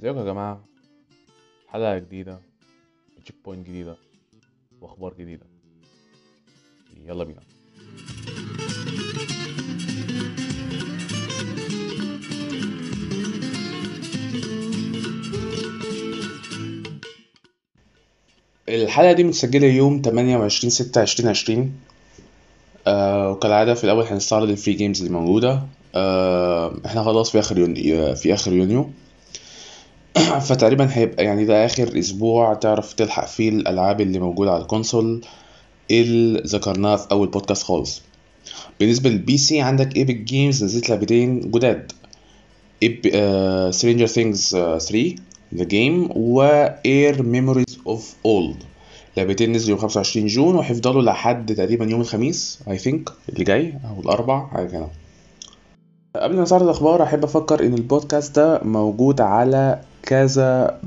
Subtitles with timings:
[0.00, 0.64] ازيكم يا جماعة؟
[1.68, 2.40] حلقة جديدة
[3.24, 3.96] checkpoint جديدة
[4.80, 5.46] وأخبار جديدة.
[7.06, 7.40] يلا بينا.
[18.68, 21.72] الحلقة دي متسجلة يوم 28 6 2020
[22.86, 25.62] آه وكالعادة في الأول هنستعرض ال free games اللي موجودة.
[25.94, 28.90] آه إحنا خلاص في آخر يونيو في آخر يونيو.
[30.38, 35.24] فتقريبا هيبقى يعني ده آخر أسبوع تعرف تلحق فيه الألعاب اللي موجودة على ال console
[35.90, 38.02] اللي ذكرناها في أول بودكاست خالص.
[38.80, 41.92] بالنسبة لل PC عندك Epic Games نزلت لعبتين جداد.
[43.70, 45.14] Stranger Things 3
[45.54, 48.56] The Game واير Memories of Old
[49.16, 54.00] لعبتين نزلوا يوم 25 June وهيفضلوا لحد تقريبا يوم الخميس I think اللي جاي أو
[54.00, 54.88] الأربع حاجة كده.
[56.16, 60.78] قبل ما نستعرض الأخبار أحب أفكر إن البودكاست ده موجود على كذا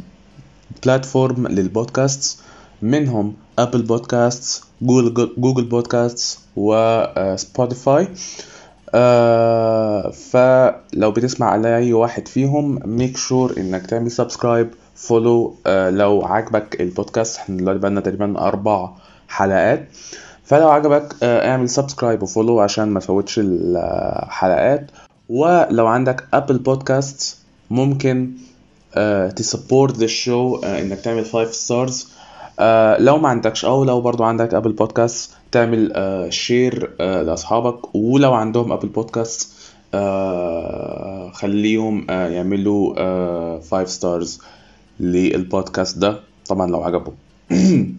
[0.86, 2.40] platform للبودكاست
[2.82, 8.08] منهم Apple Podcast Google Google Podcast و Spotify
[8.96, 16.22] آه فلو بتسمع على أي واحد فيهم make sure إنك تعمل subscribe follow آه لو
[16.26, 17.38] عجبك البودكاست.
[17.38, 18.90] إحنا دلوقتي بقالنا تقريبا أربع
[19.28, 19.88] حلقات.
[20.44, 24.92] فلو عجبك آه اعمل subscribe و follow عشان ما تفوتش الحلقات.
[25.34, 27.38] ولو عندك Apple Podcast
[27.70, 28.32] ممكن
[28.96, 32.10] آه ت support the show إنك تعمل 5 stars
[32.60, 37.96] آه لو ما عندكش أو لو برضو عندك Apple Podcast تعمل آه share آه لأصحابك.
[37.96, 39.54] ولو عندهم Apple Podcast
[39.94, 44.42] آه خليهم آه يعملوا آه 5 stars
[45.00, 46.20] للبودكاست ده.
[46.50, 47.16] طبعا لو عجبهم.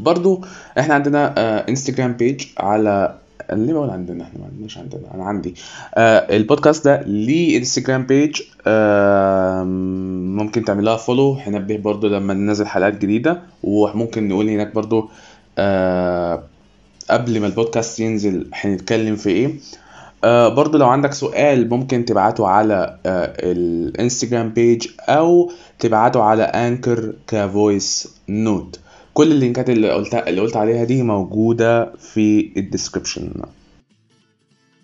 [0.00, 0.44] برضو
[0.78, 3.19] إحنا عندنا آه Instagram page على
[3.52, 5.54] ليه بقول عندنا؟ إحنا ما عندناش عندنا أنا عندي.
[5.94, 9.62] آه البودكاست ده ليه Instagram page آه
[10.34, 13.42] ممكن تعملها follow هنبه برضو لما ننزل حلقات جديدة.
[13.62, 15.08] وممكن نقول هناك برضو
[15.58, 16.42] آه
[17.10, 19.50] قبل ما البودكاست ينزل هنتكلم في إيه.
[20.24, 26.42] آه برضو لو عندك سؤال ممكن تبعته على آه ال Instagram page أو تبعته على
[26.42, 28.80] Anchor ك voice note
[29.14, 33.32] كل ال link ات اللي قلت اللي قلت عليها دي موجودة في ال description.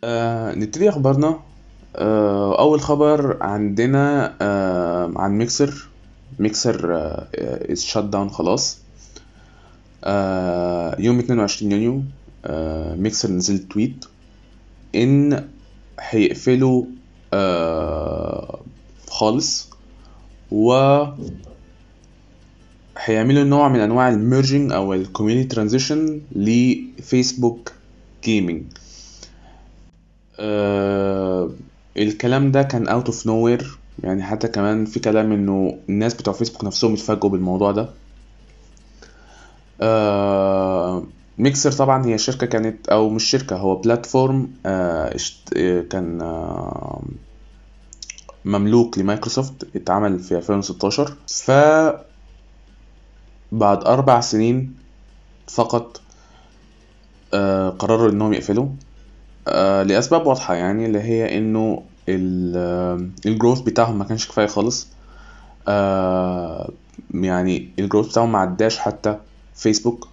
[0.05, 1.41] آه نبتدي أخبارنا.
[1.97, 5.89] آه أول خبر عندنا آه عن Mixer.
[6.39, 7.01] Mixer
[7.75, 8.79] shut down خلاص.
[10.05, 12.03] آه يوم 22 يونيو
[12.45, 14.05] آه ميكسر نزل tweet
[14.95, 15.49] إن
[16.01, 16.85] هيقفلوا
[17.35, 18.61] آه
[19.09, 19.71] خالص
[20.51, 20.73] و
[23.07, 27.73] هيعملوا نوع من أنواع ال merging أو ال community transition ل Facebook
[28.25, 28.63] Gaming
[30.41, 31.51] آه
[31.97, 36.65] الكلام ده كان out of nowhere يعني حتى كمان في كلام إنه الناس بتوع فيسبوك
[36.65, 37.89] نفسهم اتفاجئوا بالموضوع ده.
[39.81, 41.03] آه
[41.39, 45.17] ميكسر طبعا هي شركة كانت أو مش شركة هو platform آه
[45.91, 47.03] كان آه
[48.45, 51.51] مملوك لمايكروسوفت اتعمل في 2016 ف
[53.53, 54.75] بعد أربع سنين
[55.49, 56.01] فقط
[57.35, 58.69] آه قرروا إنهم يقفلوا
[59.49, 61.83] آه لأسباب واضحة يعني اللي هي إنه
[63.27, 64.89] ال growth بتاعهم ما كانش كفاية خالص
[65.69, 66.71] آه
[67.15, 69.19] يعني ال growth بتاعهم ما عداش حتى
[69.55, 70.09] فيسبوك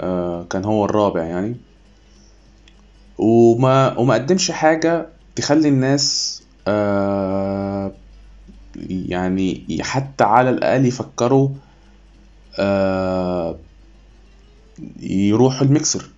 [0.00, 1.56] آه كان هو الرابع يعني.
[3.18, 5.06] وما وما قدمش حاجة
[5.36, 7.92] تخلي الناس آه
[8.88, 11.69] يعني حتى على الأقل يفكروا آه
[15.00, 16.10] يروحوا الميكسر.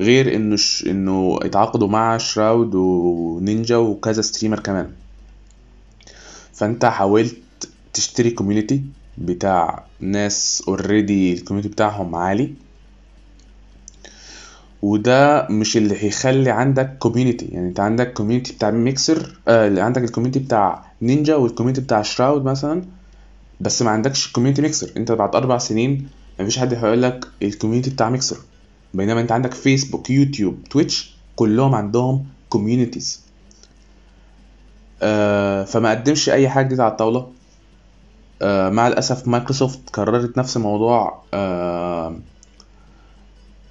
[0.00, 0.56] غير إنه.
[0.86, 4.90] إنه اتعاقدوا مع Shroud و Ninja وكذا streamer كمان.
[6.52, 7.36] فأنت حاولت
[7.92, 8.82] تشتري community
[9.18, 12.54] بتاع ناس already ال community بتاعهم عالي.
[14.82, 20.07] وده مش اللي هيخلي عندك community يعني أنت عندك community بتاع ميكسر آه عندك ال
[20.07, 22.82] community بتاع Ninja وال community بتاع Shroud مثلا.
[23.60, 26.08] بس ما عندكش community Mixer انت بعد أربع سنين
[26.40, 28.36] مفيش حد هيقول لك ال community بتاع ميكسر
[28.94, 33.20] بينما انت عندك فيسبوك يوتيوب Twitch كلهم عندهم communities
[35.02, 37.32] آه فما قدمش أي حاجة جديدة على الطاولة.
[38.42, 41.22] آه مع الأسف مايكروسوفت قررت نفس موضوع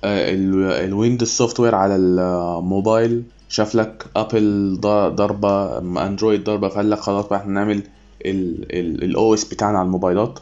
[0.03, 3.23] الويندوز software على الموبايل.
[3.49, 4.77] شاف لك ابل
[5.15, 5.77] ضربة
[6.07, 7.83] اندرويد ضربة فقال لك خلاص بقى إحنا نعمل
[8.25, 10.39] ال OS بتاعنا على الموبايلات.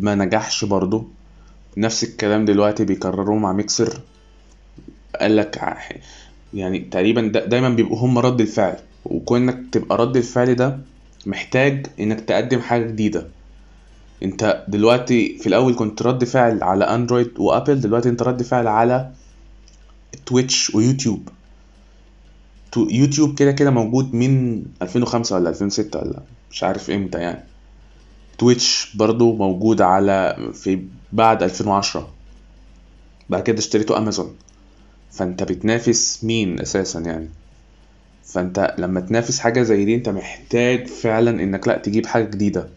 [0.00, 1.08] ما نجحش برضو.
[1.76, 4.00] نفس الكلام دلوقتي بيكرروه مع ميكسر.
[5.20, 5.76] قال لك
[6.54, 8.76] يعني تقريبا دا دايما بيبقوا هم رد الفعل.
[9.04, 10.78] وكونك تبقى رد الفعل ده
[11.26, 13.26] محتاج إنك تقدم حاجة جديدة.
[14.22, 19.10] أنت دلوقتي في الأول كنت رد فعل على اندرويد وأبل دلوقتي أنت رد فعل على
[20.26, 21.28] Twitch ويوتيوب
[22.78, 27.44] يوتيوب كده كده موجود من 2005 ولا 2006 ولا مش عارف إمتى يعني.
[28.38, 30.82] Twitch برضو موجود على في
[31.12, 32.08] بعد 2010
[33.30, 34.34] بعد كده اشتريته أمازون.
[35.10, 37.28] فانت بتنافس مين أساسا يعني؟
[38.24, 42.68] فانت لما تنافس حاجة زي دي انت محتاج فعلا انك لا تجيب حاجة جديدة.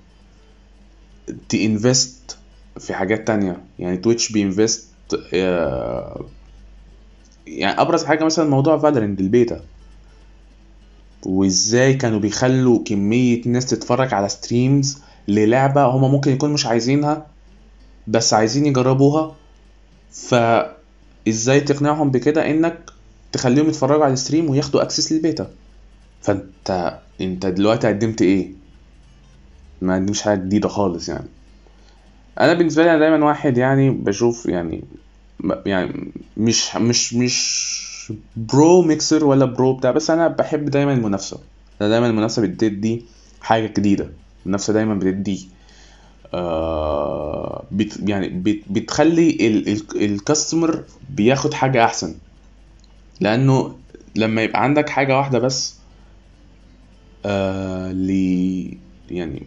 [1.53, 2.35] ت invest
[2.79, 3.61] في حاجات تانية.
[3.79, 4.87] يعني Twitch بي invest
[5.33, 6.25] آه،
[7.47, 9.61] يعني أبرز حاجة مثلا موضوع Valorant ال beta.
[11.25, 17.27] وإزاي كانوا بيخلوا كمية ناس تتفرج على streams للعبة هما ممكن يكونوا مش عايزينها
[18.07, 19.35] بس عايزين يجربوها.
[20.11, 22.91] فإزاي تقنعهم بكده؟ إنك
[23.31, 25.51] تخليهم يتفرجوا على ال stream وياخدوا access لل beta.
[26.21, 28.51] فأنت أنت دلوقتي قدمت إيه؟
[29.81, 31.27] ما قدمش حاجة جديدة خالص يعني.
[32.39, 34.83] أنا بالنسبة لي أنا دايما واحد يعني بشوف يعني
[35.65, 37.88] يعني مش مش مش
[38.35, 41.37] pro Mixer ولا pro بتاع بس أنا بحب دايما المنافسة.
[41.81, 43.05] أنا دايما المنافسة بتدي
[43.41, 44.09] حاجة جديدة.
[44.45, 45.49] المنافسة دايما بتدي
[46.33, 49.37] آه بت يعني بت بتخلي
[49.95, 52.15] ال customer بياخد حاجة أحسن.
[53.21, 53.75] لأنه
[54.15, 55.75] لما يبقى عندك حاجة واحدة بس
[57.25, 58.09] آه ل
[59.11, 59.43] يعني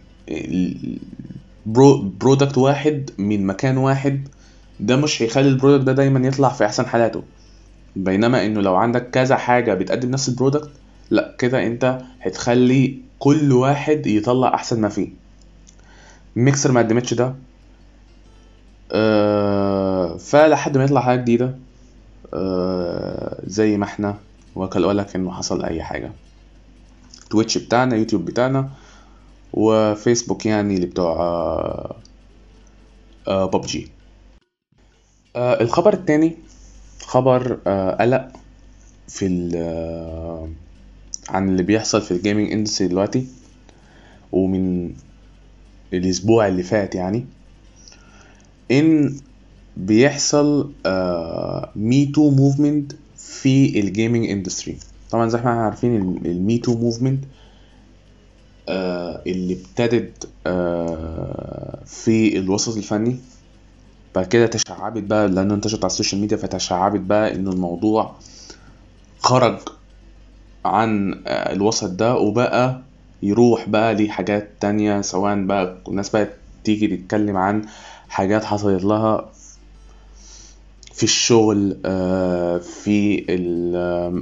[1.65, 4.27] product واحد من مكان واحد
[4.79, 7.23] ده مش هيخلي ال product ده دايما يطلع في أحسن حالاته.
[7.95, 10.69] بينما إنه لو عندك كذا حاجة بتقدم نفس ال product
[11.09, 15.09] لا كده أنت هتخلي كل واحد يطلع أحسن ما فيه.
[16.35, 17.35] ميكسر ما قدمتش ده.
[18.91, 21.55] آه فلحد ما يطلع حاجة جديدة.
[22.33, 24.15] آه زي ما إحنا
[24.55, 26.11] وكل لك انه حصل أي حاجة.
[27.29, 28.69] Twitch بتاعنا يوتيوب بتاعنا
[29.53, 31.95] وفيسبوك يعني اللي بتوع آه
[33.27, 33.87] آه ببجي
[35.35, 36.37] الخبر التاني
[37.05, 38.31] خبر آه قلق
[39.07, 40.49] في ال آه
[41.29, 43.27] عن اللي بيحصل في ال gaming industry دلوقتي
[44.31, 44.93] ومن
[45.93, 47.25] الأسبوع اللي فات يعني
[48.71, 49.15] إن
[49.77, 50.71] بيحصل
[51.75, 54.77] Me Too movement في ال gaming industry
[55.11, 55.95] طبعا زي ما إحنا عارفين
[56.25, 57.23] ال Me Too movement
[59.27, 63.15] اللي ابتدت آه في الوسط الفني.
[64.15, 68.15] بعد كده تشعبت بقى لأنه انتشرت على السوشيال ميديا فتشعبت بقى ان الموضوع
[69.19, 69.57] خرج
[70.65, 72.81] عن آه الوسط ده وبقى
[73.23, 76.27] يروح بقى لحاجات تانية سواء بقى الناس بقى
[76.63, 77.65] تيجي تتكلم عن
[78.09, 79.29] حاجات حصلت لها
[80.93, 83.17] في الشغل آه في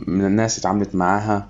[0.08, 1.48] من الناس اتعاملت معاها.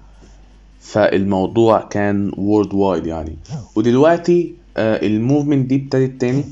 [0.82, 3.38] فالموضوع كان worldwide يعني.
[3.76, 6.44] ودلوقتي آه ال movement دي ابتدت تاني.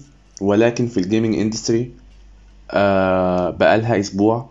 [0.41, 1.91] ولكن في ال gaming industry
[2.71, 4.49] آه بقالها أسبوع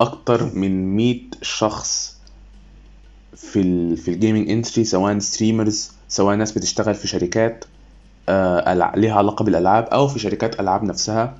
[0.00, 2.16] أكتر من 100 شخص
[3.36, 7.64] في ال في ال gaming industry سواء streamers سواء ناس بتشتغل في شركات
[8.28, 11.34] آه ليها علاقة بالألعاب أو في شركات ألعاب نفسها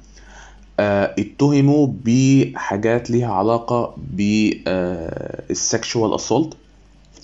[0.81, 3.95] آه اتهموا بحاجات ليها علاقة
[5.49, 6.57] بال sexual assault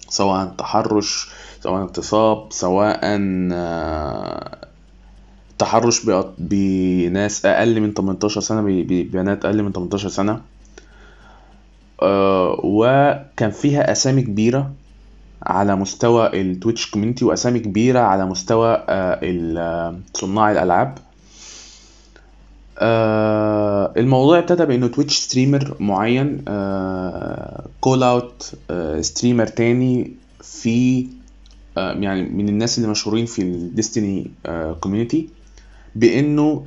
[0.08, 1.28] سواء تحرش
[1.62, 3.00] سواء اغتصاب سواء
[5.58, 6.06] تحرش
[6.38, 10.40] بناس أقل من 18 سنة ببنات أقل من 18 سنة.
[12.64, 14.72] وكان فيها أسامي كبيرة
[15.42, 18.74] على مستوى ال Twitch community وأسامي كبيرة على مستوى
[20.14, 20.98] صناع الألعاب.
[23.96, 26.44] الموضوع ابتدى بإنه Twitch streamer معين
[27.80, 28.52] call out
[29.00, 30.12] streamer تاني
[30.42, 31.06] في
[31.76, 34.30] يعني من الناس اللي مشهورين في ال Destiny
[34.80, 35.28] community
[35.98, 36.66] بأنه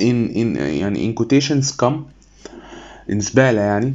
[0.00, 2.04] ان ان يعني in quotations scum
[3.10, 3.94] ان زبالة يعني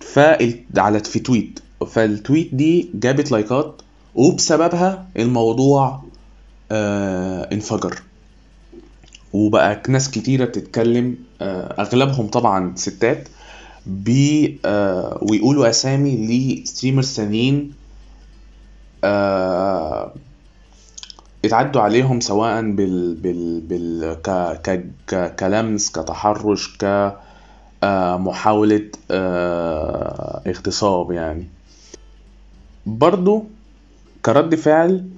[0.00, 0.18] ف
[0.78, 3.82] على في tweet فال tweet دي جابت like ات
[4.14, 6.02] وبسببها الموضوع
[6.72, 8.02] آه انفجر.
[9.32, 13.28] وبقى ناس كتيرة بتتكلم آه أغلبهم طبعا ستات
[13.86, 16.16] بي آه ويقولوا أسامي
[16.62, 17.83] ل streamers تانيين آه
[21.44, 24.30] اتعدوا عليهم سواء بال بال بال ك
[24.62, 26.84] ك ك كلمس كتحرش ك
[27.82, 28.16] آه
[29.10, 31.48] آه اغتصاب يعني.
[32.86, 33.44] برضو
[34.24, 35.08] كرد فعل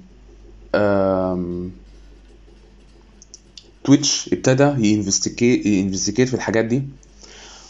[3.83, 6.83] تويتش ابتدى ي investigate في الحاجات دي.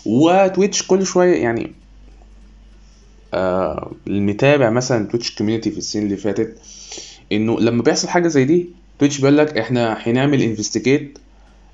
[0.06, 1.72] وتويتش كل شوية يعني
[3.34, 6.58] آه المتابع مثلا تويتش community في السنين اللي فاتت
[7.32, 8.70] إنه لما بيحصل حاجة زي دي
[9.00, 11.18] تويتش بيقول لك إحنا هنعمل investigate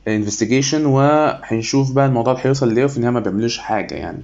[0.07, 4.21] investigation وهنشوف بقى الموضوع هيوصل ليه وفي النهاية ما بيعملوش حاجة يعني.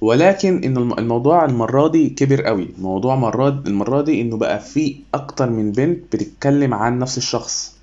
[0.00, 2.68] ولكن إن الم- الموضوع المرة دي كبر قوي.
[2.78, 7.76] الموضوع مرات المرة دي إنه بقى في أكتر من بنت بتتكلم عن نفس الشخص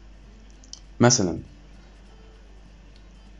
[0.99, 1.37] مثلا.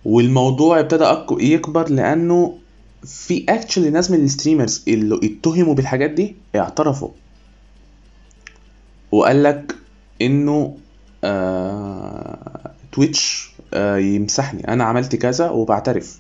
[0.05, 1.05] والموضوع ابتدى
[1.53, 2.57] يكبر لأنه
[3.05, 7.09] في actually ناس من ال streamers اللي اتهموا بالحاجات دي اعترفوا.
[9.11, 9.75] وقال لك
[10.21, 10.77] إنه
[11.23, 14.67] آه تويتش آه يمسحني.
[14.67, 16.19] أنا عملت كذا وبعترف.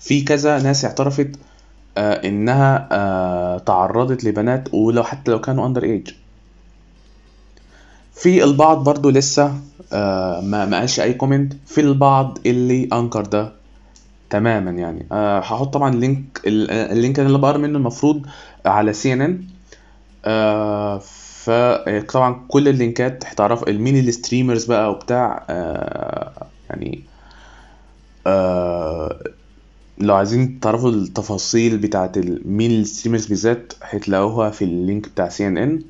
[0.00, 1.30] في كذا ناس اعترفت
[1.98, 6.08] آه إنها آه تعرضت لبنات ولو حتى لو كانوا under age
[8.14, 9.54] في البعض برضو لسه
[9.92, 13.52] آه ما ما قالش أي comment في البعض اللي أنكر ده.
[14.32, 15.06] تماما يعني.
[15.12, 18.26] آه هحط طبعا link ال- ال link اللي بقرأ منه المفروض
[18.66, 19.44] على CNN
[21.44, 25.44] فطبعا كل ال link ات هتعرف مين ال streamers بقى وبتاع.
[25.50, 27.00] آه يعني
[28.26, 29.20] آه
[29.98, 35.82] لو عايزين تعرفوا التفاصيل بتاعت مين ال streamers بالذات هتلاقوها في ال link بتاع CNN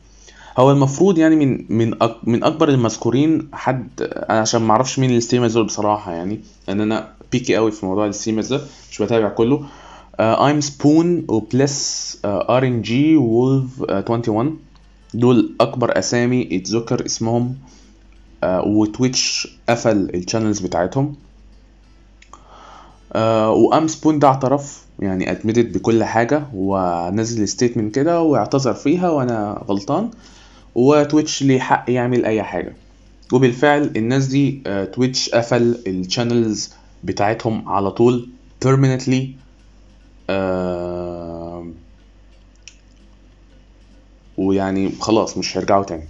[0.59, 1.95] هو المفروض يعني من من
[2.25, 6.41] من أكبر المذكورين حد أنا عشان ما أعرفش مين ال streamers دول بصراحة يعني.
[6.69, 8.61] لأن أنا picky قوي في موضوع ال streamers ده
[8.91, 9.67] مش بتابع كله.
[10.21, 14.59] iAmSpoon و BlessRNG و Wolv21
[15.15, 17.57] دول أكبر أسامي اتذكر اسمهم
[18.45, 21.15] آه، وتويتش قفل ال channels بتاعتهم.
[23.13, 29.65] آه، و iAmSpoon ده اعترف يعني admitted بكل حاجة ونزل statement كده واعتذر فيها وأنا
[29.69, 30.11] غلطان.
[30.75, 32.73] وتويتش ليه حق يعمل أي حاجة.
[33.33, 36.73] وبالفعل الناس دي آه، تويتش قفل ال channels
[37.05, 38.29] بتاعتهم على طول
[38.65, 39.23] permanently
[40.31, 41.67] آه،
[44.39, 46.05] ويعني خلاص مش هيرجعوا تاني.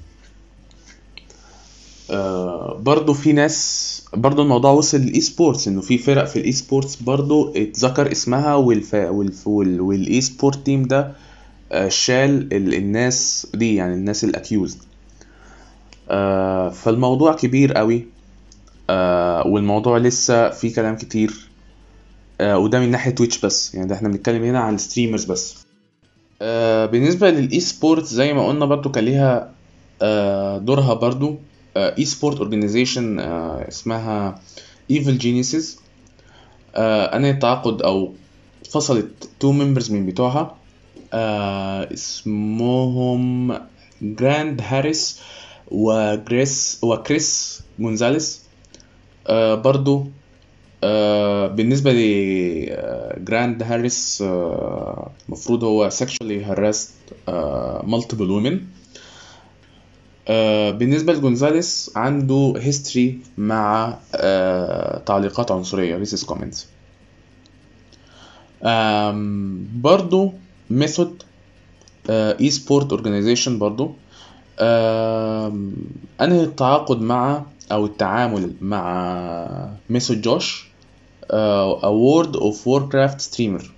[2.11, 3.83] آه، برضو في ناس
[4.15, 8.95] برضو الموضوع وصل لل esports إنه في فرق في ال esports برضو اتذكر اسمها والف...
[8.95, 9.49] والف...
[9.49, 9.81] وال...
[9.81, 11.13] وال esport team ده
[11.73, 12.75] آه، شال ال...
[12.75, 14.79] الناس دي يعني الناس ال accused
[16.11, 18.07] آه، فالموضوع كبير قوي.
[18.93, 21.49] آه، والموضوع لسه فيه كلام كتير
[22.41, 23.75] آه، وده من ناحية تويتش بس.
[23.75, 25.55] يعني ده إحنا بنتكلم هنا عن ال streamers بس.
[26.43, 29.53] آه، بالنسبة لل esport زي ما قلنا برضو كان ليها
[30.03, 31.37] آه، دورها برضو.
[31.77, 34.41] esport organization اسمها
[34.91, 35.79] Evil Geniuses
[36.77, 38.13] انهت تعاقد أو
[38.71, 40.57] فصلت two members من بتوعها.
[41.13, 43.59] آه، اسمهم
[44.03, 45.21] جراند هاريس
[45.71, 48.42] وجريس وكريس جونزاليس
[49.27, 50.07] آه، برضو
[50.85, 54.25] آه، بالنسبة لجراند هاريس
[55.29, 58.55] المفروض هو sexually harassed آه، multiple women.
[60.79, 63.99] بالنسبة لجونزاليس عنده history مع
[65.07, 66.59] تعليقات عنصرية racist comments.
[69.83, 70.33] برضو
[70.71, 71.23] Method
[72.11, 73.91] esport organization برضو.
[76.21, 80.69] أنهي التعاقد مع أو التعامل مع MethodJosh او
[81.31, 83.71] World of Warcraft streamer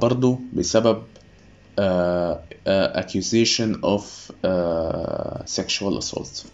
[0.00, 4.02] برضو بسبب uh, uh, accusation of
[4.44, 6.46] uh, sexual assault.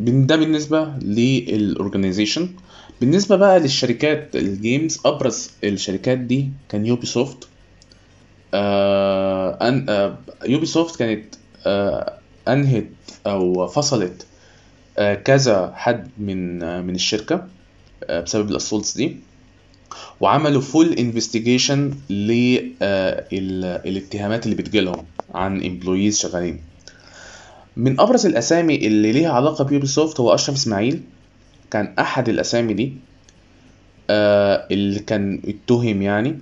[0.00, 2.48] ده بالنسبة لل organization
[3.00, 7.48] بالنسبة بقى للشركات ال games أبرز الشركات دي كان Ubisoft
[8.54, 11.34] آه آه Ubisoft كانت
[11.66, 12.15] آه
[12.48, 12.86] أنهت
[13.26, 14.26] أو فصلت
[14.98, 17.46] آه كذا حد من آه من الشركة
[18.04, 19.16] آه بسبب ال assaults دي
[20.20, 21.94] وعملوا full investigation
[23.32, 26.60] للاتهامات اللي بتجيلهم عن employees شغالين.
[27.76, 31.02] من أبرز الأسامي اللي ليها علاقة ب Ubisoft هو أشرف إسماعيل.
[31.70, 32.92] كان أحد الأسامي دي
[34.10, 36.38] اللي كان اتهم يعني.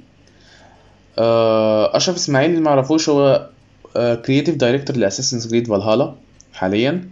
[1.19, 3.49] أشرف إسماعيل اللي معرفوش هو
[3.97, 6.15] creative director ل Assassin's Creed Valhalla
[6.53, 7.09] حاليا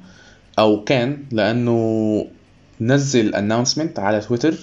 [0.59, 2.27] أو كان لأنه
[2.81, 4.55] نزل announcement على تويتر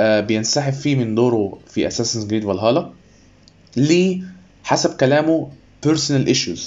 [0.00, 2.82] آه، بينسحب فيه من دوره في Assassin's Creed Valhalla
[3.76, 4.22] ليه
[4.64, 5.50] حسب كلامه
[5.86, 6.60] personal issues.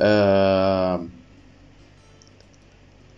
[0.00, 1.06] آه،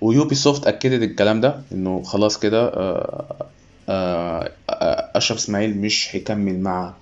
[0.00, 3.48] و Ubisoft أكدت الكلام ده إنه خلاص كده آه،
[3.88, 6.94] آه، آه، أشرف إسماعيل مش هيكمل مع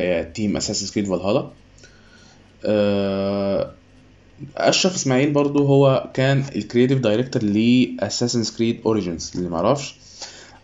[0.00, 1.50] آه، team Creed Valhalla آه،
[4.56, 9.94] أشرف إسماعيل برضو هو كان ال creative director ل Assassin's Creed Origins اللي معرفش.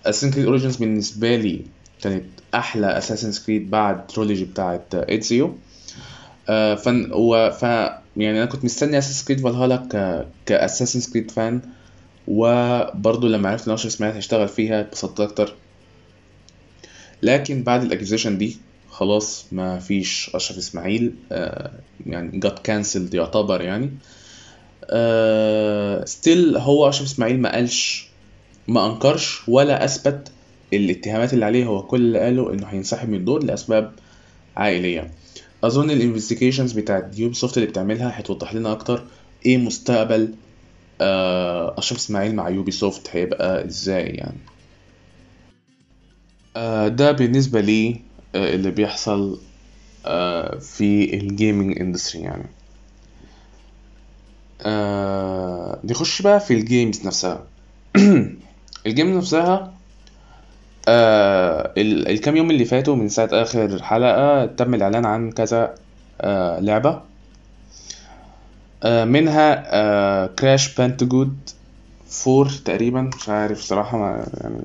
[0.09, 1.65] Assassin's Creed Origins بالنسبة لي
[2.01, 2.25] كانت
[2.55, 5.55] أحلى Assassin's Creed بعد trilogy بتاعت Ezio
[6.49, 7.63] آه fan و ف
[8.17, 11.61] يعني أنا كنت مستني Assassin's Creed Valhalla ك ك Assassin's Creed fan
[12.29, 15.55] وبرضه لما عرفت إن أشرف إسماعيل هيشتغل فيها اتبسطت أكتر.
[17.23, 18.57] لكن بعد ال accusation دي
[18.95, 21.71] خلاص ما فيش أشرف إسماعيل آه
[22.07, 23.91] يعني جت cancelled يعتبر يعني.
[26.07, 28.09] still هو أشرف إسماعيل ما قالش
[28.69, 30.33] ما أنكرش ولا أثبت
[30.73, 31.65] الاتهامات اللي عليه.
[31.67, 33.93] هو كل اللي قاله إنه هينسحب من الدور لأسباب
[34.57, 35.11] عائلية.
[35.65, 39.05] أظن ال investigations بتاعت Ubisoft اللي بتعملها هتوضح لنا أكتر
[39.47, 40.35] إيه مستقبل
[41.01, 44.39] آه، أشرف إسماعيل مع Ubisoft هيبقى إزاي يعني.
[46.57, 49.39] آه، ده بالنسبة لي آه، اللي بيحصل
[50.07, 52.47] آه، في ال gaming industry يعني.
[54.63, 57.45] آه، نخش بقى في ال games نفسها.
[58.87, 59.75] ال games نفسها
[60.89, 65.75] آه ال- الكام يوم اللي فاتوا من ساعة آخر حلقة تم الإعلان عن كذا
[66.21, 67.03] آه لعبة.
[68.83, 71.37] آه منها آه Crash Bandicoot
[72.09, 74.65] 4 تقريبا مش عارف صراحة ما يعني.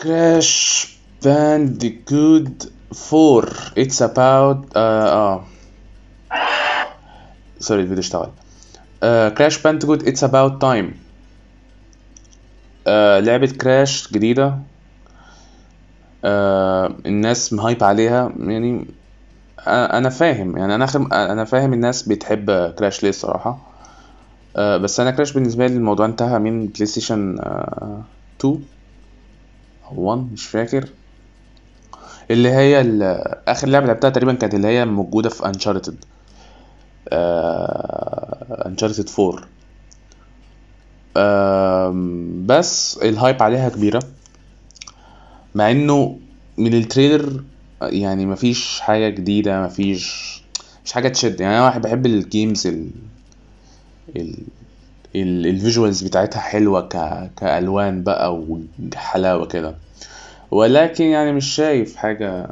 [0.00, 0.88] Crash
[1.24, 5.44] Bandicoot 4 It's About آه آه
[7.60, 8.30] sorry الفيديو اشتغل
[9.38, 10.94] Crash Bandicoot It's About Time
[12.86, 14.58] آه لعبة Crash جديدة.
[16.24, 18.32] آه الناس مهايبة عليها.
[18.38, 18.86] يعني
[19.68, 20.56] أنا فاهم.
[20.56, 21.12] يعني أنا خم...
[21.12, 23.58] أنا فاهم الناس بتحب Crash ليه الصراحة.
[24.56, 28.04] آه بس أنا Crash بالنسبة لي الموضوع انتهى من PlayStation آه
[28.40, 28.64] 2
[29.84, 30.88] أو 1 مش فاكر.
[32.30, 32.80] اللي هي
[33.48, 36.04] آخر لعبة لعبتها تقريبا كانت اللي هي موجودة في Uncharted
[38.66, 39.42] Uncharted 4
[41.16, 44.00] آم، بس ال hype عليها كبيرة.
[45.54, 46.18] مع إنه
[46.58, 47.44] من ال trailer
[47.82, 50.40] يعني مفيش حاجة جديدة مفيش
[50.84, 51.40] مش حاجة تشد.
[51.40, 52.90] يعني أنا واحد بحب ال games ال
[54.16, 54.34] ال
[55.16, 56.96] ال ال visuals بتاعتها حلوة ك...
[57.36, 59.76] كألوان بقى وحلاوة كده.
[60.50, 62.48] ولكن يعني مش شايف حاجة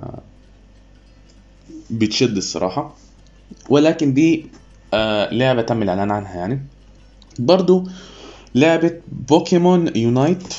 [1.91, 2.95] بتشد الصراحة.
[3.69, 4.47] ولكن دي
[4.95, 6.61] آه لعبة تم الإعلان عنها يعني.
[7.39, 7.85] برضو
[8.55, 10.55] لعبة Pokémon Unite.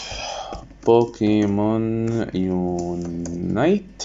[0.86, 4.04] Pokémon Unite.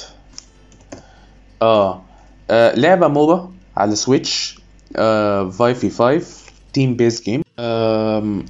[1.62, 2.02] آه.
[2.50, 4.58] آه لعبة MOBA على Switch
[4.96, 6.26] آه 5 في 5
[6.72, 7.42] team based game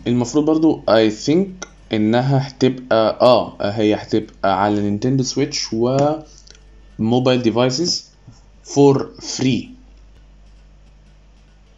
[0.07, 5.69] المفروض برضو I think إنها هتبقى آه هي هتبقى على Nintendo Switch
[6.99, 8.11] و mobile devices
[8.65, 9.71] for free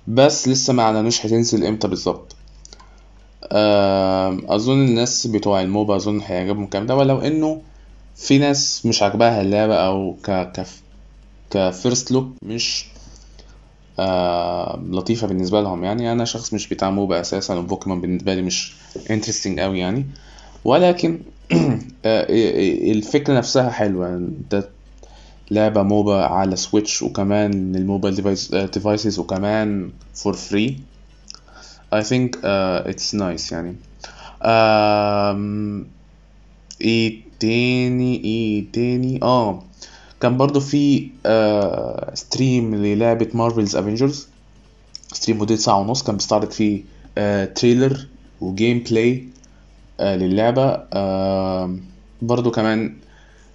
[0.07, 2.37] بس لسه ما إعلنوش هتنزل إمتى بالظبط.
[4.49, 7.63] أظن الناس بتوع ال MOBA أظن هيعجبهم الكلام ده ولو إنه
[8.17, 10.67] في ناس مش عاجباها اللعبة أو ك ك
[11.51, 12.87] ك first look مش
[13.99, 15.85] آه لطيفة بالنسبة لهم.
[15.85, 18.75] يعني أنا شخص مش بتاع MOBA أساسا وبوكيمون بالنسبة لي مش
[19.11, 20.07] interesting قوي يعني.
[20.65, 21.21] ولكن
[22.05, 22.27] آه،
[22.93, 24.17] الفكرة نفسها حلوة.
[24.17, 24.69] انت
[25.51, 30.79] لعبة MOBA على Switch وكمان ال mobile device devices وكمان for free
[31.95, 33.77] think uh, it's nice يعني.
[34.43, 35.87] um,
[36.81, 39.63] إيه تاني؟ إيه تاني؟ آه
[40.21, 44.29] كان برضو في آه stream للعبة Marvel's Avengers
[45.13, 46.03] stream مدته ساعة ونص.
[46.03, 46.83] كان بيستعرض فيه
[47.19, 48.07] آه trailer
[48.41, 49.29] و gameplay
[50.01, 50.83] آه للعبة.
[50.93, 51.77] آه
[52.23, 52.97] برضو كمان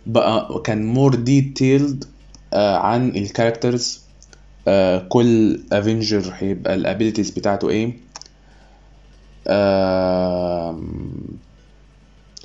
[0.05, 2.05] بقى كان more detailed
[2.53, 4.01] آه عن ال characters
[4.67, 7.97] آه كل Avenger هيبقى ال abilities بتاعته إيه.
[9.47, 11.21] آم،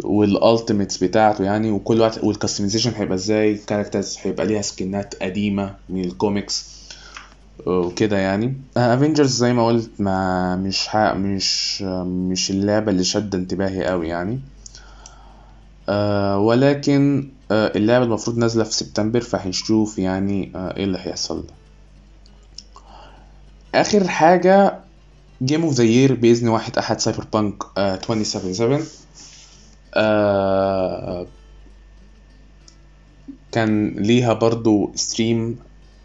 [0.04, 5.04] وال ultimates بتاعته يعني وكل واحد وال customization هيبقى إزاي؟ ال characters هيبقى ليها skin
[5.04, 6.66] ات قديمة من الكوميكس
[7.66, 8.54] وكده يعني.
[8.76, 10.96] Avengers زي ما قلت ما مش ح...
[10.96, 14.40] مش مش اللعبة اللي شد انتباهي قوي يعني.
[15.88, 21.44] آه ولكن آه اللعبة المفروض نازلة في سبتمبر فهنشوف يعني آه إيه اللي هيحصل.
[23.74, 24.78] آخر حاجة
[25.42, 28.80] game of the year بإذن واحد أحد Cyberpunk آه 2077
[29.96, 31.26] آه
[33.52, 35.58] كان ليها برضو stream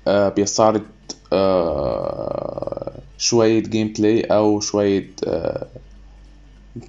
[0.08, 0.82] آه بيستعرض
[1.34, 5.68] آه شوية gameplay أو شوية آه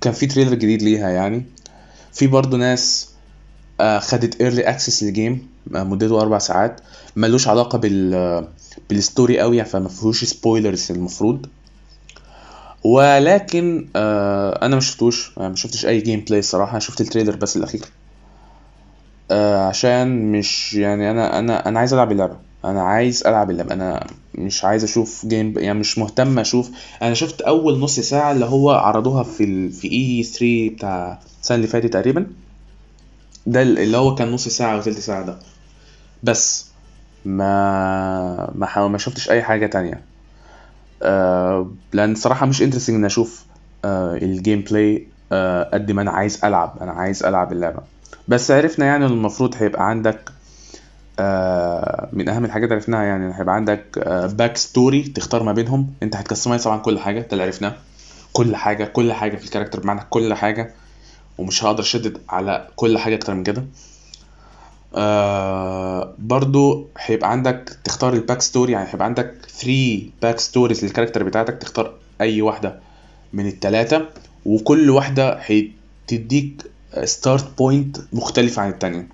[0.00, 1.42] كان في trailer جديد ليها يعني.
[2.12, 3.10] في برضو ناس
[3.80, 6.80] آه خدت early access لل game آه مدته أربع ساعات
[7.16, 8.48] ملوش علاقة بال
[8.90, 11.46] بال story قوي فما فيهوش spoilers المفروض.
[12.84, 17.80] ولكن آه أنا ما شفتوش ما شفتش أي gameplay الصراحه شفت ال trailer بس الأخير.
[19.30, 22.40] آه عشان مش يعني أنا أنا أنا عايز ألعب اللعبة.
[22.64, 23.74] أنا عايز ألعب اللعبة.
[23.74, 26.70] أنا مش عايز أشوف game يعني مش مهتم أشوف.
[27.02, 29.72] أنا شفت أول نص ساعة اللي هو عرضوها في ال...
[29.72, 32.26] في E3 بتاع السنة اللي فاتت تقريبا.
[33.46, 35.38] ده اللي هو كان نص ساعة أو تلت ساعة ده.
[36.22, 36.76] بس
[37.24, 39.94] ما ما ما شفتش أي حاجة تانية.
[39.94, 40.11] آه
[41.92, 43.44] لأن صراحة مش interesting ان أشوف
[43.84, 46.78] آه ال gameplay آه قد ما أنا عايز ألعب.
[46.80, 47.80] أنا عايز ألعب اللعبة.
[48.28, 50.30] بس عرفنا يعني المفروض هيبقى عندك
[51.18, 55.94] آه من أهم الحاجات اللي عرفناها يعني هيبقى عندك آه backstory تختار ما بينهم.
[56.02, 57.74] أنت هت customize طبعا كل حاجة ده اللي عرفناه.
[58.32, 60.70] كل حاجة كل حاجة في ال character بمعنى كل حاجة.
[61.38, 63.64] ومش هقدر أشدد على كل حاجة أكتر من كده.
[64.94, 71.54] آه برضو هيبقى عندك تختار ال backstory يعني هيبقى عندك 3 backstories لل character بتاعتك
[71.58, 72.78] تختار أي واحدة
[73.32, 74.08] من الثلاثه
[74.46, 76.62] وكل واحدة هتديك
[77.04, 79.08] start point مختلفة عن التانية.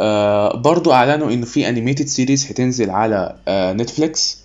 [0.00, 4.38] آه برضو أعلنوا إنه في animated series هتنزل على آه Netflix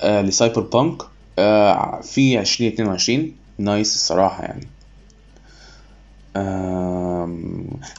[0.00, 1.02] آه ل Cyberpunk
[1.38, 4.66] آه في 2022 nice الصراحة يعني.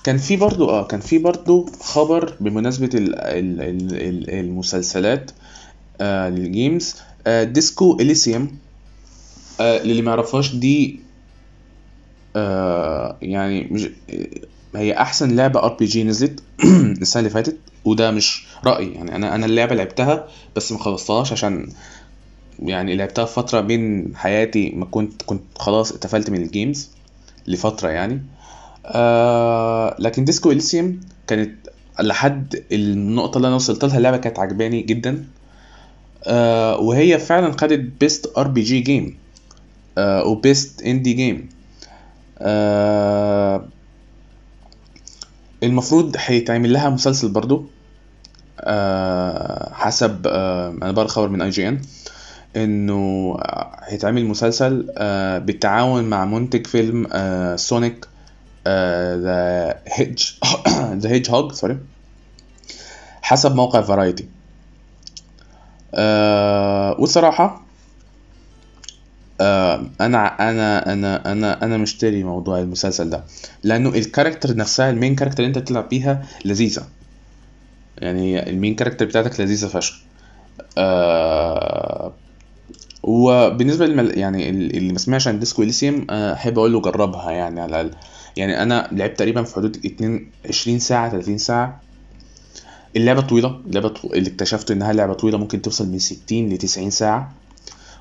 [0.04, 5.32] كان في برضو آه كان في برضو خبر بمناسبة ال ال ال ال المسلسلات
[6.02, 6.96] آه لل games
[7.28, 8.58] آه Disco Elysium
[9.62, 11.00] آه للي ما يعرفهاش دي
[12.36, 13.90] آه يعني مش
[14.76, 16.44] هي أحسن لعبة RPG نزلت
[17.02, 21.70] السنة اللي فاتت وده مش رأيي يعني أنا أنا اللعبة لعبتها بس ما خلصتهاش عشان
[22.60, 26.90] يعني لعبتها فترة من حياتي ما كنت كنت خلاص اتقفلت من ال games
[27.50, 28.22] لفترة يعني.
[28.86, 31.52] آه لكن Disco Elysium كانت
[32.00, 35.26] لحد النقطة اللي أنا وصلت لها اللعبة كانت عجباني جدا.
[36.24, 39.18] آه وهي فعلا خدت best RPG game
[40.00, 41.50] و best indie game
[45.64, 47.66] المفروض هيتعمل لها مسلسل برضو
[48.60, 51.82] آه حسب آه أنا بقرأ خبر من IGN
[52.56, 53.36] إنه
[53.84, 57.08] هيتعمل مسلسل آه بالتعاون مع منتج فيلم
[57.56, 58.06] Sonic
[58.68, 60.24] the Hedge
[61.02, 61.78] the Hedge sorry
[63.22, 64.28] حسب موقع Variety
[65.96, 67.62] آه والصراحة
[69.42, 73.24] آه أنا أنا أنا أنا أنا مشتري موضوع المسلسل ده
[73.64, 76.88] لأنه ال character نفسها ال main character اللي أنت بتلعب بيها لذيذة.
[77.98, 80.02] يعني ال main character بتاعتك لذيذة فشخ.
[80.78, 82.14] آه
[83.04, 84.18] وبالنسبة للمل...
[84.18, 87.96] يعني اللي ما سمعش عن Disco Elysium احب أقول له جربها يعني على الأقل.
[88.38, 91.82] يعني أنا لعبت تقريبا في حدود 22 ساعة 30 ساعة.
[92.96, 93.94] اللعبة طويلة اللعبة.
[94.14, 97.34] اللي اكتشفت إنها لعبة طويلة ممكن توصل من 60 ل 90 ساعة.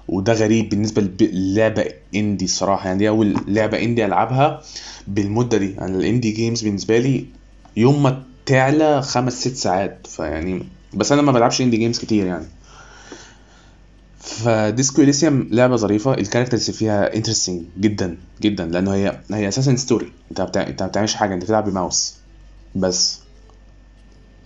[0.08, 1.84] وده غريب بالنسبة للعبه
[2.14, 2.86] indie الصراحة.
[2.86, 4.62] يعني دي أول لعبة indie ألعبها
[5.06, 5.70] بالمدة دي.
[5.72, 7.24] يعني ال indie games بالنسبة لي
[7.76, 10.06] يوم ما تعلى خمس ست ساعات.
[10.06, 10.62] فيعني
[10.94, 12.46] بس أنا ما بلعبش indie games كتير يعني.
[14.20, 19.76] ف Disco Elysium لعبة ظريفة ال characters فيها interesting جدا جدا لأنه هي هي أساسا
[19.76, 20.66] story أنت بتاع...
[20.66, 22.14] أنت ما بتعملش حاجة أنت بتلعب بماوس.
[22.74, 23.18] بس.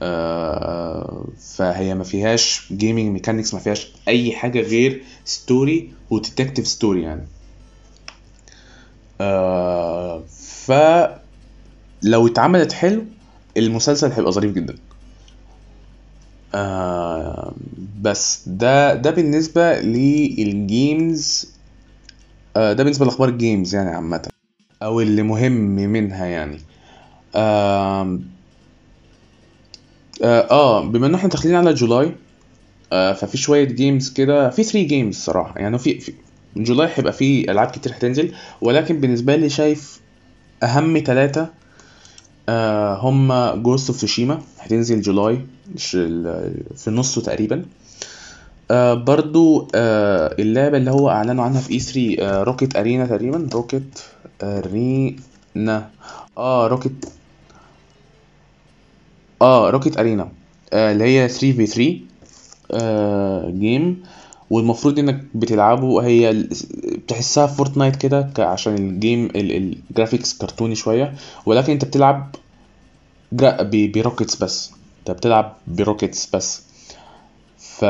[0.03, 1.25] آه...
[1.57, 7.27] فهي ما فيهاش gaming mechanics ما فيهاش أي حاجة غير story و detective story يعني.
[9.21, 10.23] آه...
[10.67, 10.73] ف
[12.03, 13.05] لو اتعملت حلو
[13.57, 14.75] المسلسل هيبقى ظريف جدا.
[16.55, 17.55] آه
[18.03, 21.53] بس ده ده بالنسبة لل games
[22.57, 24.29] آه ده بالنسبة لأخبار ال games يعني عامة
[24.83, 26.59] أو اللي مهم منها يعني.
[27.35, 28.19] آه
[30.51, 32.13] آه, بما إن إحنا داخلين على July
[32.93, 35.59] آه ففي شوية games كده في 3 games صراحة.
[35.59, 36.13] يعني في, في
[36.57, 40.01] July هيبقى في ألعاب كتير هتنزل ولكن بالنسبة لي شايف
[40.63, 41.49] أهم ثلاثة
[42.49, 45.47] آه هم Ghost of Tsushima هتنزل July
[46.77, 47.65] في نصه تقريبا.
[48.71, 53.49] آه برضو آه اللعبة اللي هو أعلنوا عنها في E3 آه Rocket Arena تقريبا.
[53.55, 53.99] Rocket
[54.43, 55.91] Arena
[56.39, 57.05] آه Rocket
[59.43, 60.29] آه Rocket Arena
[60.73, 62.01] آه اللي هي 3 في 3
[62.71, 64.03] آه game
[64.51, 66.47] والمفروض إنك بتلعبه هي
[66.85, 71.15] بتحسها Fortnite كده عشان ال game ال graphics كرتوني شوية.
[71.47, 72.35] ولكن أنت بتلعب
[73.73, 74.73] ب rockets بس.
[75.03, 76.63] انت بتلعب ب rockets بس.
[77.59, 77.85] ف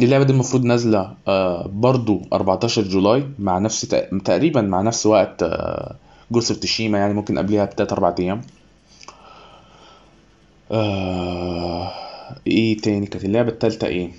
[0.00, 3.80] اللعبة دي المفروض نازلة آه برضو 14 July مع نفس
[4.24, 5.96] تقريبا مع نفس وقت آه
[6.30, 8.40] Ghost of Tsushima يعني ممكن قبلها بتلات أربع أيام.
[10.72, 11.92] آه
[12.46, 14.10] إيه تاني؟ كانت اللعبة التالتة إيه؟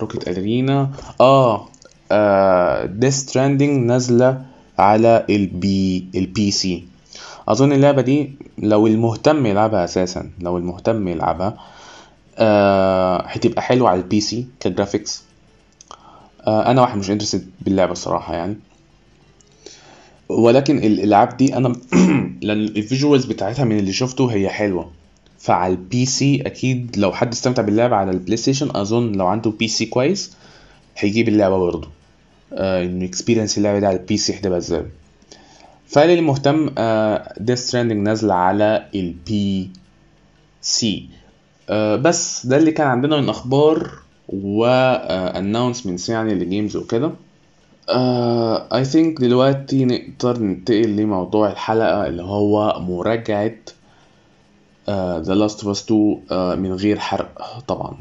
[0.00, 1.68] Rocket Arena آه,
[2.12, 4.44] آه Death Stranding نازلة
[4.78, 6.84] على ال P ال PC
[7.48, 11.56] أظن اللعبة دي لو المهتم يلعبها أساسا لو المهتم يلعبها
[12.38, 15.22] آه هتبقى حلوة على ال PC ك graphics.
[16.46, 18.56] آه أنا واحد مش interested باللعبة الصراحة يعني.
[20.28, 21.68] ولكن الألعاب دي أنا
[22.42, 24.90] لأن ال visuals بتاعتها من اللي شفته هي حلوة.
[25.38, 29.86] فعلى ال PC أكيد لو حد استمتع باللعبة على ال PlayStation أظن لو عنده PC
[29.86, 30.32] كويس
[30.96, 31.88] هيجيب اللعبة برضه.
[32.52, 34.84] آه إنه experience اللعبة دي على ال PC هتبقى إزاي؟
[35.88, 39.70] فاللي مهتم آه Death Stranding نازلة على ال
[40.60, 41.08] PC
[41.70, 43.90] آه بس ده اللي كان عندنا من أخبار
[44.28, 44.66] و
[45.34, 47.12] announcements يعني لجيمز وكده.
[47.90, 52.78] اي uh, ثينك دلوقتي نقدر ننتقل لموضوع الحلقة اللي هو
[54.86, 57.96] uh, The Last of Us 2 uh, من غير حرق طبعا.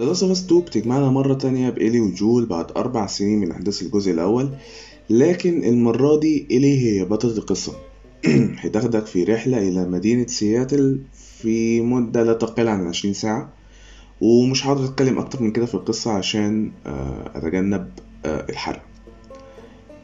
[0.00, 3.82] The Last of Us 2 بتجمعنا مرة تانية بإيلي وجول بعد أربع سنين من أحداث
[3.82, 4.48] الجزء الأول
[5.10, 7.72] لكن المرة دي إيلي هي بطلة القصة.
[8.62, 11.00] هتاخدك في رحلة إلى مدينة سياتل
[11.40, 13.52] في مدة لا تقل عن عشرين ساعة
[14.20, 16.72] ومش هقدر أتكلم أكتر من كده في القصة عشان
[17.34, 17.90] أتجنب
[18.24, 18.82] الحرق.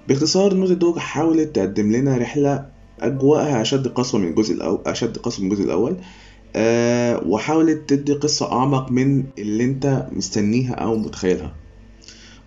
[0.09, 5.45] باختصار نوتي دوج حاولت تقدم لنا رحلة أجواءها أشد قسوة من الجزء الأول أشد قسوة
[5.45, 5.97] من الجزء الأول.
[6.57, 11.55] أه وحاولت تدي قصة أعمق من اللي أنت مستنيها أو متخيلها.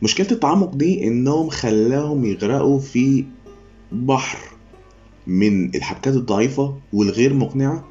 [0.02, 3.26] مشكلة التعمق دي إنهم خلاهم يغرقوا في
[3.92, 4.38] بحر
[5.28, 7.88] من الحبكات الضعيفة والغير مقنعة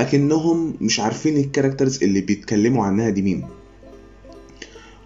[0.00, 3.44] أكنهم مش عارفين ال characters اللي بيتكلموا عنها دي مين.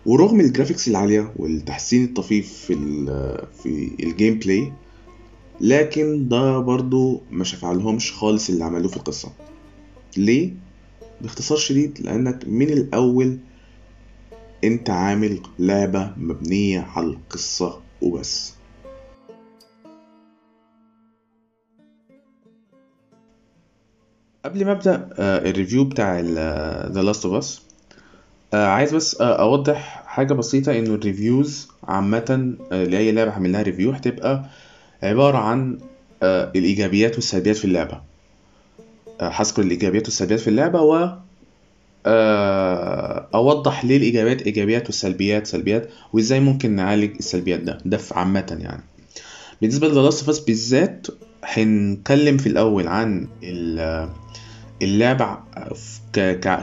[0.07, 2.75] ورغم ال graphics العالية والتحسين الطفيف في
[3.63, 4.73] في ال gameplay
[5.61, 9.33] لكن ده برضو ما شفعلهمش خالص اللي عملوه في القصة
[10.17, 10.53] ليه؟
[11.21, 13.39] باختصار شديد لأنك من الأول
[14.65, 18.53] أنت عامل لعبة مبنية على القصة وبس
[24.45, 26.21] قبل ما أبدأ ال review بتاع
[26.91, 27.63] The Last of Us
[28.55, 34.45] عايز بس أوضح حاجة بسيطة إنه ال reviews عامة لأي لعبة هعمل لها review هتبقى
[35.03, 35.79] عبارة عن
[36.23, 38.01] الإيجابيات والسلبيات في اللعبة.
[39.21, 41.17] هذكر الإيجابيات والسلبيات في اللعبة و
[43.35, 48.83] أوضح ليه الإيجابيات إيجابيات والسلبيات سلبيات وإزاي ممكن نعالج السلبيات ده ده عامة يعني.
[49.61, 51.07] بالنسبة لل Last of بالذات
[51.45, 53.29] هنتكلم في الأول عن
[54.83, 55.39] اللعبة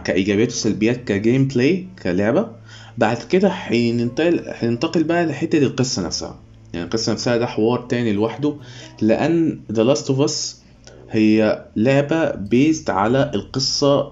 [0.03, 2.51] كإيجابيات وسلبيات ك gameplay كلعبة.
[2.97, 6.39] بعد كده هننتقل بقى لحتة القصة نفسها.
[6.73, 8.55] يعني القصة نفسها ده حوار تاني لوحده
[9.01, 10.33] لأن The Last of Us
[11.09, 14.11] هي لعبة based على القصة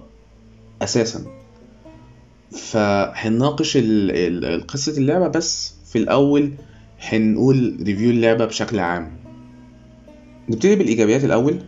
[0.81, 1.25] أساسا.
[2.51, 3.77] فهنناقش
[4.67, 6.53] قصة اللعبة بس في الأول
[6.99, 9.17] هنقول review اللعبة بشكل عام.
[10.49, 11.59] نبتدي بالإيجابيات الأول.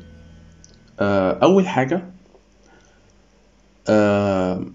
[1.44, 2.06] أول حاجة
[3.88, 4.66] آه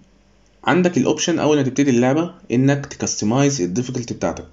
[0.64, 4.46] عندك ال option أول ما تبتدي اللعبة إنك ت customize ال difficulty بتاعتك.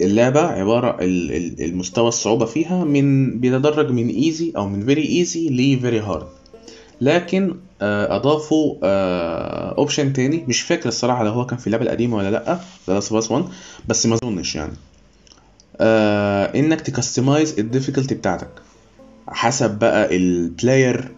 [0.00, 0.96] اللعبة عبارة
[1.60, 6.26] المستوى الصعوبة فيها من بيتدرج من easy أو من very easy ل very hard
[7.00, 8.74] لكن آه أضافوا
[9.78, 10.44] option آه تاني.
[10.48, 12.58] مش فاكر الصراحة لو هو كان في اللعبة القديمة ولا لأ.
[12.88, 13.44] The Last of 1
[13.88, 14.72] بس ما أظنش يعني.
[15.80, 18.50] آه إنك ت customize ال difficulty بتاعتك.
[19.28, 21.08] حسب بقى ال player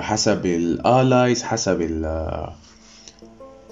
[0.00, 2.04] حسب ال allies حسب ال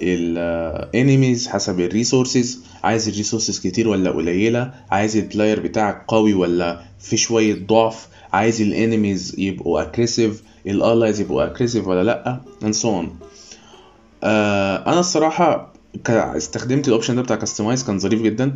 [0.01, 6.03] ال enemies حسب ال resources عايز ال resources كتير ولا قليلة؟ عايز ال player بتاعك
[6.07, 12.03] قوي ولا في شوية ضعف؟ عايز ال enemies يبقوا aggressive ال allies يبقوا aggressive ولا
[12.03, 13.05] لأ؟ and so on.
[14.23, 15.73] آه أنا الصراحة
[16.09, 18.53] استخدمت ال option ده بتاع customize كان ظريف جدا.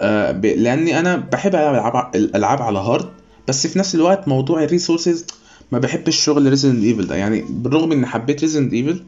[0.00, 3.08] آه لأني أنا بحب ألعب الألعاب على hard
[3.48, 5.26] بس في نفس الوقت موضوع ال resources
[5.72, 7.16] ما بحبش شغل Resident Evil ده.
[7.16, 9.02] يعني بالرغم ان حبيت Resident Evil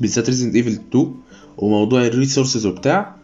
[0.00, 1.14] بالذات Resident Evil 2
[1.58, 3.14] وموضوع ال resources وبتاع.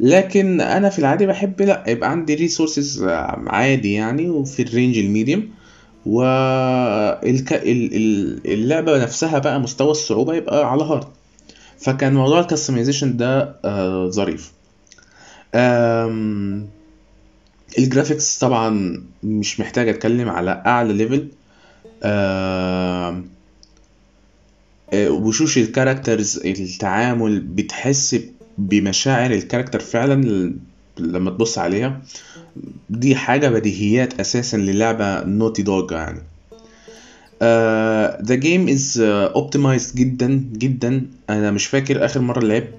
[0.00, 3.02] لكن أنا في العادي بحب لا يبقى عندي resources
[3.46, 5.48] عادي يعني وفي ال range ال medium
[6.06, 7.52] والك...
[8.46, 11.04] اللعبة نفسها بقى مستوى الصعوبة يبقى على hard
[11.78, 14.52] فكان موضوع ال customization ده آه ظريف.
[17.78, 21.28] ال graphics طبعا مش محتاج أتكلم على أعلى level
[22.02, 22.93] آه
[25.08, 28.16] وشوش ال characters التعامل بتحس
[28.58, 30.52] بمشاعر ال character فعلا
[30.98, 32.02] لما تبص عليها.
[32.90, 36.22] دي حاجة بديهيات أساسا للعبة Naughty Dog يعني.
[38.26, 41.06] The game is optimized جدا جدا.
[41.30, 42.74] أنا مش فاكر آخر مرة لعبت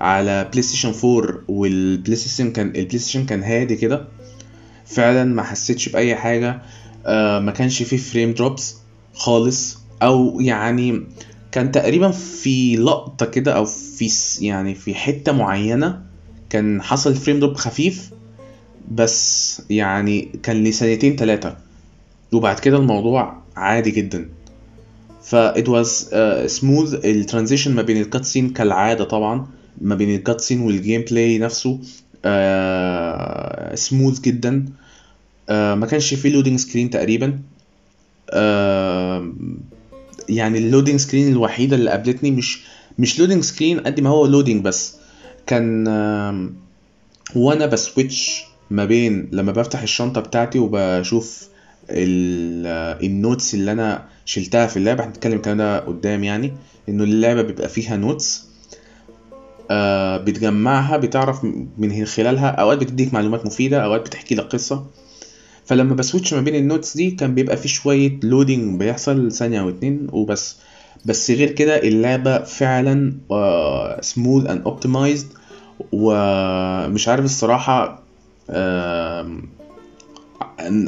[0.00, 4.04] على PlayStation 4 وال PlayStation كان ال PlayStation كان هادي كده.
[4.86, 6.62] فعلا ما حسيتش بأي حاجة.
[7.06, 8.76] آه ما كانش فيه frame drops
[9.14, 9.78] خالص.
[10.02, 11.02] أو يعني
[11.52, 14.10] كان تقريبا في لقطة كده أو في
[14.40, 16.02] يعني في حتة معينة
[16.50, 18.10] كان حصل frame drop خفيف
[18.92, 21.56] بس يعني كان لثانيتين ثلاثة
[22.32, 24.28] وبعد كده الموضوع عادي جدا.
[25.22, 27.04] ف it was uh, smooth.
[27.04, 29.46] ال transition ما بين ال cutscene كالعادة طبعا
[29.80, 34.64] ما بين ال cutscene وال gameplay نفسه uh, smooth جدا.
[35.48, 37.40] uh, ما كانش فيه loading screen تقريبا.
[38.30, 38.34] uh,
[40.28, 42.62] يعني ال loading screen الوحيدة اللي قابلتني مش
[42.98, 44.96] مش loading screen قد ما هو loading بس.
[45.46, 45.88] كان
[47.36, 51.48] وأنا ب switch ما بين لما بفتح الشنطة بتاعتي وبشوف
[51.90, 56.52] ال- notes اللي أنا شلتها في اللعبة هنتكلم الكلام ده قدام يعني
[56.88, 58.44] إنه اللعبة بيبقى فيها notes
[59.70, 61.44] آه بتجمعها بتعرف
[61.78, 64.86] من خلالها أوقات بتديك معلومات مفيدة أوقات بتحكي لك قصة.
[65.70, 69.60] فلما ب switch ما بين ال notes دي كان بيبقى في شوية loading بيحصل ثانية
[69.60, 70.56] أو اتنين وبس.
[71.04, 73.12] بس غير كده اللعبة فعلا
[74.00, 75.26] smooth and optimized
[75.92, 78.02] ومش عارف الصراحة
[78.50, 79.48] آم،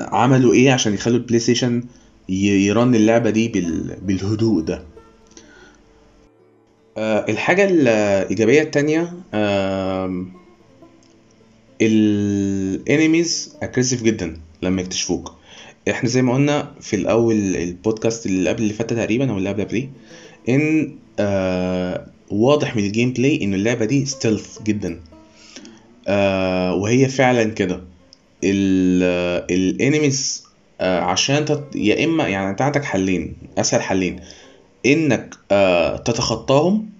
[0.00, 1.84] عملوا إيه عشان يخلوا ال PlayStation
[2.28, 3.96] ي run اللعبة دي بال...
[4.02, 4.82] بالهدوء ده.
[6.98, 9.12] آه، الحاجة الإيجابية التانية
[11.80, 14.36] ال enemies aggressive جدا.
[14.62, 15.34] لما يكتشفوك.
[15.90, 19.64] إحنا زي ما قلنا في الأول البودكاست اللي قبل اللي فات تقريبا أو اللي قبل
[19.64, 19.88] قبليه
[20.48, 25.00] إن آه واضح من ال gameplay ان اللعبة دي stealth جدا.
[26.08, 27.80] آه وهي فعلا كده.
[29.50, 30.42] ال enemies
[30.80, 31.64] عشان تت...
[31.74, 34.20] يا إما يعني أنت عندك حلين أسهل حلين
[34.86, 36.90] إنك آه تتخطاهم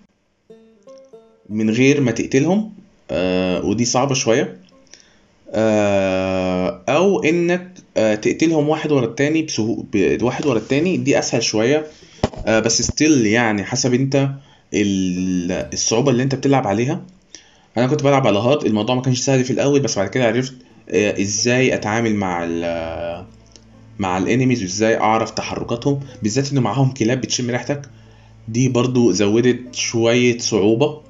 [1.49, 2.73] من غير ما تقتلهم
[3.11, 4.43] آه ودي صعبة شوية.
[4.43, 4.62] آه
[6.89, 9.85] أو إنك آه تقتلهم واحد ورا التاني بسهو...
[10.23, 11.87] واحد ورا التاني دي أسهل شوية.
[12.47, 14.29] آه بس still يعني حسب أنت
[14.75, 17.05] ال- الصعوبة اللي أنت بتلعب عليها.
[17.79, 20.55] أنا كنت بلعب على hard الموضوع ما كانش سهل في الأول بس بعد كده عرفت
[20.91, 23.27] آه، إزاي أتعامل مع ال
[23.99, 27.83] مع الانيميز وإزاي أعرف تحركاتهم بالذات انه معاهم كلاب بتشم ريحتك.
[28.49, 30.87] دي برضو زودت شوية صعوبة.
[30.87, 31.03] آه،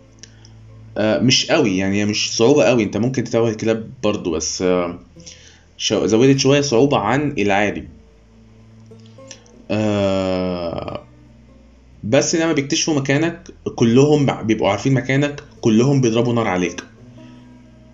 [0.98, 2.82] مش قوي يعني مش صعوبة قوي.
[2.82, 4.98] انت ممكن تتوه الكلاب برضو بس آه،
[5.90, 7.88] زودت شوية صعوبة عن العادي.
[9.70, 11.02] آه،
[12.04, 16.84] بس لما بيكتشفوا مكانك كلهم بيبقوا عارفين مكانك كلهم بيضربوا نار عليك.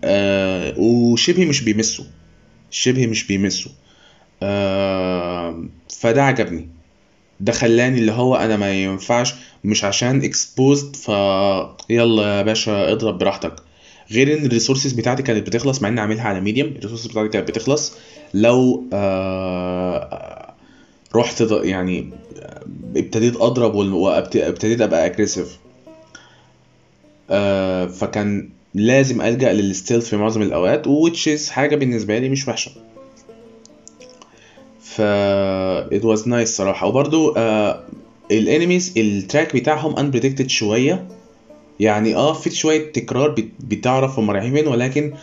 [0.04, 2.04] آه وشبه مش بيمسوا.
[2.70, 3.72] شبه مش بيمسوا.
[4.42, 5.64] آه
[6.00, 6.68] فده عجبني.
[7.40, 11.08] ده خلاني اللي هو أنا ما ينفعش مش عشان exposed ف
[11.90, 13.52] يلا يا باشا اضرب براحتك.
[14.12, 17.28] غير إن ال resources بتاعتي كانت بتخلص مع إني عاملها على medium ال resources بتاعتي
[17.28, 17.92] كانت بتخلص.
[18.34, 20.54] لو آه
[21.14, 22.10] رحت يعني
[22.96, 25.58] ابتديت أضرب وابتديت أبقى aggressive
[27.30, 32.28] آه فكان لازم ألجأ لل stealth في معظم الأوقات و which is حاجة بالنسبة لي
[32.28, 32.70] مش وحشة.
[34.80, 35.02] ف
[35.90, 36.86] it was nice صراحة.
[36.86, 37.84] وبرضو آه
[38.30, 41.08] ال enemies ال track بتاعهم unpredicted شوية.
[41.80, 45.14] يعني آه في شوية تكرار بت- بتعرف هم رايحين فين ولكن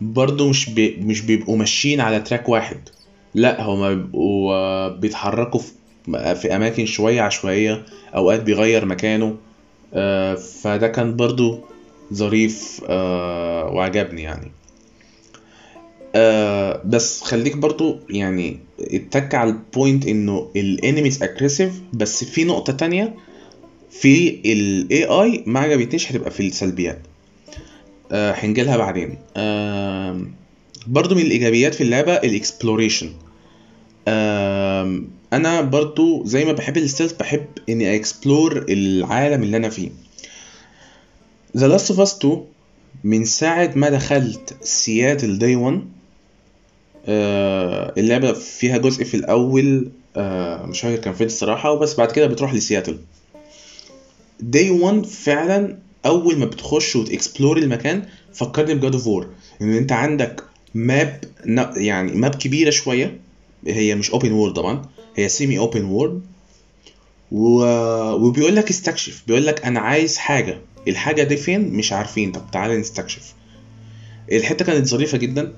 [0.00, 2.88] برضو مش بي مش بيبقوا ماشيين على track واحد.
[3.34, 5.72] لا هما بيبقوا آه، بيتحركوا في
[6.34, 7.82] في أماكن شوية عشوائية
[8.16, 9.36] أوقات بيغير مكانه.
[9.94, 11.60] آه، فده كان برضو
[12.12, 14.52] ظريف آه، وعجبني يعني.
[16.14, 22.44] آه، بس خليك برضو يعني اتك على ال point انه ال enemies aggressive بس في
[22.44, 23.14] نقطة تانية
[23.90, 26.98] في ال AI ما عجبتنيش هتبقى في السلبيات.
[28.12, 29.18] آه، هنجيلها بعدين.
[29.36, 30.20] آه،
[30.86, 33.10] برضو من الإيجابيات في اللعبة ال exploration
[35.32, 39.90] أنا برضو زي ما بحب ال stealth بحب إني explore العالم اللي أنا فيه.
[41.58, 42.44] The Last of Us 2
[43.04, 45.82] من ساعة ما دخلت سياتل day 1
[47.06, 52.26] آه اللعبة فيها جزء في الأول آه مش فاكر كان فين الصراحة وبس بعد كده
[52.26, 52.98] بتروح لسياتل.
[54.40, 58.02] Day 1 فعلا أول ما بتخش وت explore المكان
[58.34, 59.28] فكرني ب God of War.
[59.62, 60.44] إن أنت عندك
[60.74, 61.20] map
[61.76, 63.20] يعني map كبيرة شوية
[63.66, 64.82] هي مش open world طبعا
[65.16, 66.22] هي semi open world.
[67.32, 70.58] وبيقول لك استكشف بيقول لك أنا عايز حاجة.
[70.88, 72.32] الحاجة دي فين؟ مش عارفين.
[72.32, 73.34] طب تعالى نستكشف.
[74.32, 75.52] الحتة كانت ظريفة جدا.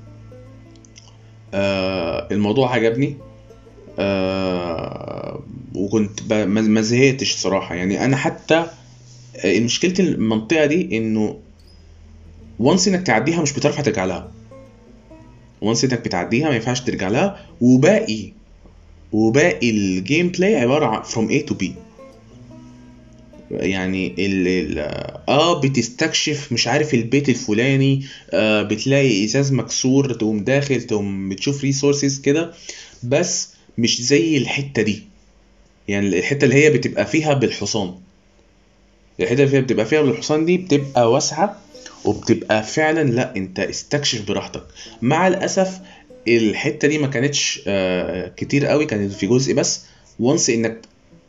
[1.54, 3.16] آه الموضوع عجبني.
[3.98, 5.40] آه
[5.74, 7.74] وكنت ما زهقتش صراحة.
[7.74, 8.66] يعني أنا حتى
[9.44, 11.38] آه، مشكله المنطقة دي إنه
[12.58, 14.30] once إنك تعديها مش بتعرف هترجع لها.
[15.62, 17.46] Once إنك بتعديها ما ينفعش ترجع لها.
[17.60, 18.32] وباقي
[19.12, 21.70] وباقي ال gameplay عبارة عن from A to B.
[23.50, 24.78] يعني ال ال
[25.28, 32.18] آه بتستكشف مش عارف البيت الفلاني آه بتلاقي إزاز مكسور تقوم داخل تقوم بتشوف resources
[32.20, 32.52] كده
[33.02, 35.02] بس مش زي الحتة دي.
[35.88, 37.94] يعني الحتة اللي هي بتبقى فيها بالحصان.
[39.20, 41.60] الحتة اللي فيها بتبقى فيها بالحصان دي بتبقى واسعة
[42.04, 44.62] وبتبقى فعلا لا أنت استكشف براحتك.
[45.02, 45.78] مع الأسف
[46.28, 49.80] الحتة دي ما كانتش آه كتير قوي كانت في جزء بس.
[50.20, 50.80] once إنك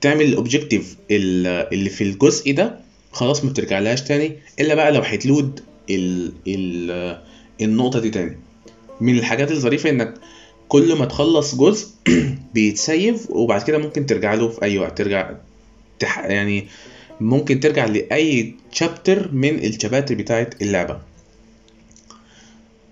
[0.01, 2.79] تعمل ال objective اللي في الجزء ده
[3.11, 7.21] خلاص ما بترجعلهاش تاني إلا بقى لو هت load ال ال
[7.61, 8.37] النقطة دي تاني.
[9.01, 10.13] من الحاجات الظريفة إنك
[10.67, 11.87] كل ما تخلص جزء
[12.53, 15.31] بيت save وبعد كده ممكن ترجع له في أي وقت ترجع
[15.99, 16.19] تح...
[16.19, 16.67] يعني
[17.21, 20.99] ممكن ترجع لأي chapter من ال chapters بتاعت اللعبة.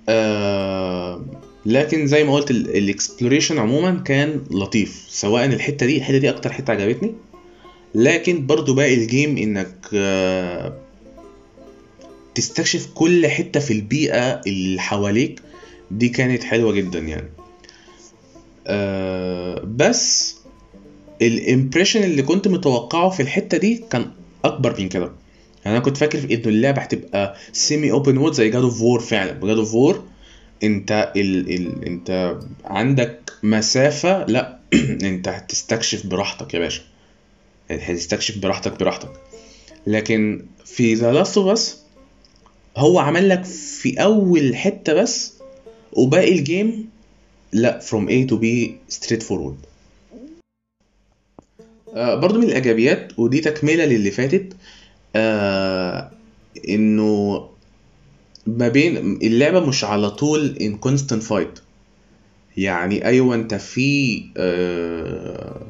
[0.09, 1.25] آه
[1.65, 6.53] لكن زي ما قلت ال exploration عموما كان لطيف سواء الحتة دي الحتة دي أكتر
[6.53, 7.13] حتة عجبتني.
[7.95, 10.77] لكن برضو باقي ال game إنك آه
[12.35, 15.41] تستكشف كل حتة في البيئة اللي حواليك.
[15.91, 17.29] دي كانت حلوة جدا يعني.
[18.67, 20.35] آه بس
[21.21, 24.11] ال impression اللي كنت متوقعه في الحتة دي كان
[24.45, 25.11] أكبر من كده.
[25.65, 29.31] يعني أنا كنت فاكر إنه اللعبة هتبقى semi open world زي God of War فعلا.
[29.31, 30.03] God of War
[30.63, 34.59] انت ال ال انت عندك مسافة لا
[35.09, 36.81] انت هتستكشف براحتك يا باشا.
[37.71, 39.09] هتستكشف براحتك براحتك.
[39.87, 41.77] لكن في The Last of Us
[42.77, 45.33] هو عمل لك في أول حتة بس
[45.93, 46.89] وباقي الجيم
[47.53, 49.67] لا A to B straight forward.
[51.95, 54.53] آه برضو من الإيجابيات ودي تكملة للي فاتت
[55.15, 56.11] آه
[56.69, 57.49] إنه
[58.47, 61.61] ما بين اللعبة مش على طول in constant fight.
[62.57, 65.61] يعني أيوه أنت في آه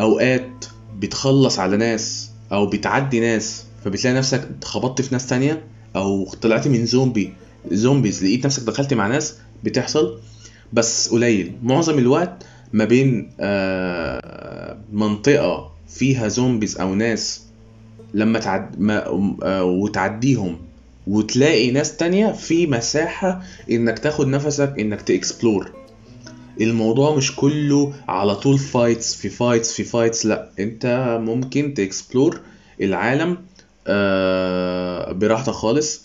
[0.00, 0.64] أوقات
[0.98, 5.64] بتخلص على ناس أو بتعدي ناس فبتلاقي نفسك اتخبطت في ناس تانية
[5.96, 7.32] أو طلعت من zombie
[7.70, 10.18] zombies لقيت نفسك دخلت مع ناس بتحصل
[10.72, 11.52] بس قليل.
[11.62, 17.42] معظم الوقت ما بين آه منطقة فيها zombies أو ناس
[18.14, 19.06] لما تعد ما
[19.42, 20.58] آه وتعديهم
[21.08, 25.72] وتلاقي ناس تانية في مساحة إنك تاخد نفسك إنك ت explore
[26.60, 30.48] الموضوع مش كله على طول fights في fights في fights لأ.
[30.58, 32.40] أنت ممكن ت explore
[32.80, 33.38] العالم
[33.86, 36.02] آه براحتك خالص.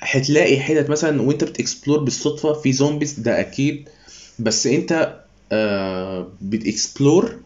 [0.00, 3.88] هتلاقي حتت مثلا وأنت بت explore بالصدفة في zombies ده أكيد.
[4.38, 5.16] بس أنت
[5.52, 7.36] آه بت explore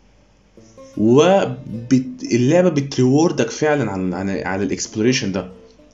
[0.96, 4.16] واللعبة بت reward ك فعلا
[4.48, 5.48] على ال exploration ده.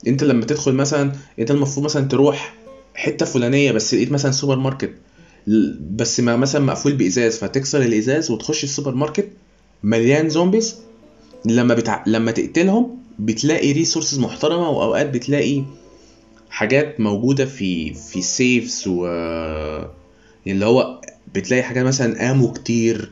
[0.07, 2.53] انت لما تدخل مثلا انت المفروض مثلا تروح
[2.95, 4.93] حتة فلانية بس لقيت مثلا سوبر ماركت.
[5.95, 9.29] بس ما مثلا مقفول بإزاز فتكسر الإزاز وتخش السوبر ماركت
[9.83, 10.75] مليان zombies
[11.45, 12.03] لما بتع...
[12.07, 15.63] لما تقتلهم بتلاقي resources محترمة وأوقات بتلاقي
[16.49, 19.05] حاجات موجودة في في safes و
[20.47, 21.01] اللي هو
[21.35, 23.11] بتلاقي حاجات مثلا ammo كتير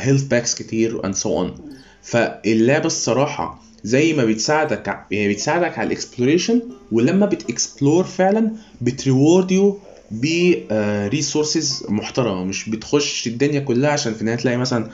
[0.00, 1.54] health packs كتير and so on
[2.02, 6.62] فاللعبة الصراحة زي ما بتساعدك يعني بتساعدك على ال exploration
[6.92, 9.78] ولما بت explore فعلا بت reward you
[10.10, 12.44] ب resources محترمة.
[12.44, 14.90] مش بتخش الدنيا كلها عشان في النهاية تلاقي مثلا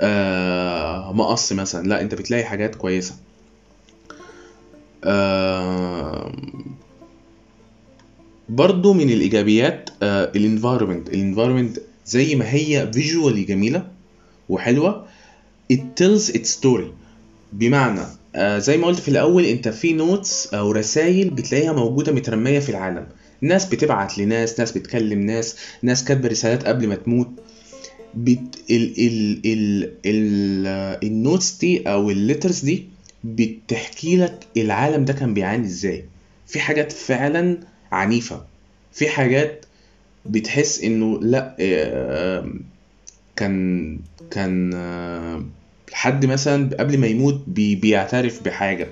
[0.00, 1.88] آه مقص مثلا.
[1.88, 3.14] لا انت بتلاقي حاجات كويسة.
[5.04, 6.32] آه
[8.48, 13.86] برضو من الإيجابيات ال environment ال environment زي ما هي visually جميلة
[14.48, 15.06] وحلوة
[15.72, 16.90] it tells its story.
[17.52, 18.00] بمعنى
[18.38, 22.68] آه زي ما قلت في الأول أنت في notes أو رسائل بتلاقيها موجودة مترمية في
[22.68, 23.06] العالم.
[23.40, 27.28] ناس بتبعت لناس ناس بتكلم ناس ناس كاتبة رسالات قبل ما تموت.
[28.14, 28.62] بت...
[28.70, 28.94] ال...
[29.06, 29.40] ال...
[29.46, 29.90] ال...
[30.06, 30.66] ال...
[31.04, 32.86] ال notes دي أو ال letters دي
[33.24, 36.04] بتحكي لك العالم ده كان بيعاني إزاي.
[36.46, 37.58] في حاجات فعلا
[37.92, 38.44] عنيفة.
[38.92, 39.64] في حاجات
[40.26, 42.50] بتحس إنه لأ آه
[43.36, 43.98] كان
[44.30, 45.44] كان آه
[45.92, 48.88] حد مثلا قبل ما يموت بي بيعترف بحاجة.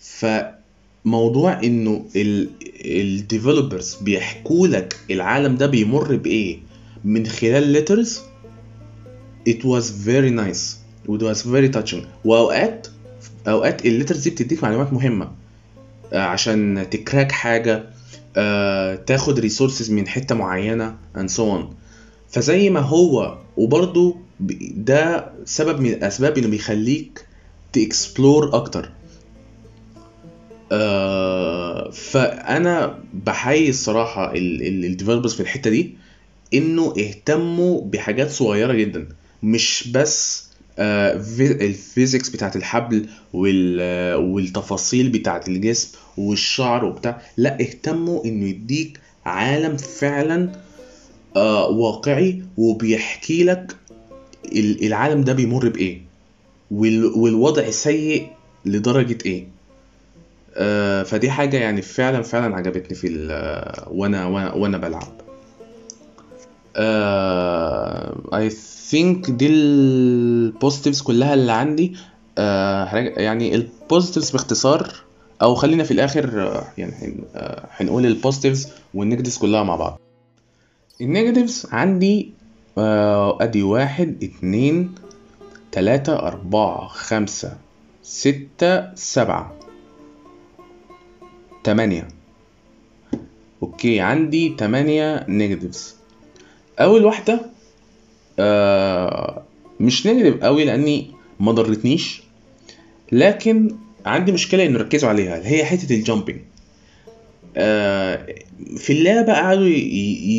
[0.00, 2.04] فموضوع إنه
[2.84, 6.58] ال developers بيحكوا لك العالم ده بيمر بإيه
[7.04, 8.20] من خلال letters
[9.48, 10.76] it was very nice
[11.08, 12.04] it was very touching.
[12.24, 12.86] وأوقات
[13.48, 15.32] أوقات ال letters دي بتديك معلومات مهمة
[16.12, 17.84] عشان ت crack حاجة
[18.36, 21.64] آه تاخد resources من حتة معينة and so on.
[22.30, 24.16] فزي ما هو وبرضه
[24.76, 27.26] ده سبب من الأسباب اللي بيخليك
[27.72, 28.90] ت explore أكتر.
[30.72, 35.94] آه فأنا بحيي الصراحة ال developers في الحتة دي
[36.54, 39.08] إنه اهتموا بحاجات صغيرة جدا
[39.42, 40.46] مش بس
[40.78, 48.48] آه في- ال physics بتاعت الحبل وال والتفاصيل بتاعت الجسم والشعر وبتاع لا اهتموا إنه
[48.48, 50.52] يديك عالم فعلا
[51.36, 53.76] آه واقعي وبيحكي لك
[54.82, 56.00] العالم ده بيمر بإيه؟
[56.70, 58.26] وال- والوضع سيء
[58.64, 59.48] لدرجة إيه؟
[60.54, 65.12] آه فدي حاجة يعني فعلا فعلا عجبتني في آه، وأنا وأنا بلعب.
[66.76, 68.50] آه I
[68.90, 71.96] think دي ال positives كلها اللي عندي.
[72.38, 74.94] آه يعني ال positives باختصار
[75.42, 80.00] أو خلينا في الآخر آه، يعني آه، هنقول ال positives وال negatives كلها مع بعض.
[81.00, 82.35] ال negatives عندي آه
[82.78, 84.94] أدي واحد اتنين
[85.72, 87.56] تلاتة أربعة خمسة
[88.02, 89.54] ستة سبعة
[91.64, 92.08] تمانية.
[93.62, 95.96] okay عندي تمانية negatives
[96.80, 97.40] أول واحدة
[98.38, 99.42] آه
[99.80, 101.10] مش negative قوي لأني
[101.40, 102.22] ما ضرتنيش
[103.12, 106.55] لكن عندي مشكلة انه ركزوا عليها اللي هي حتة ال jumping آه
[108.76, 109.66] في اللعبة قعدوا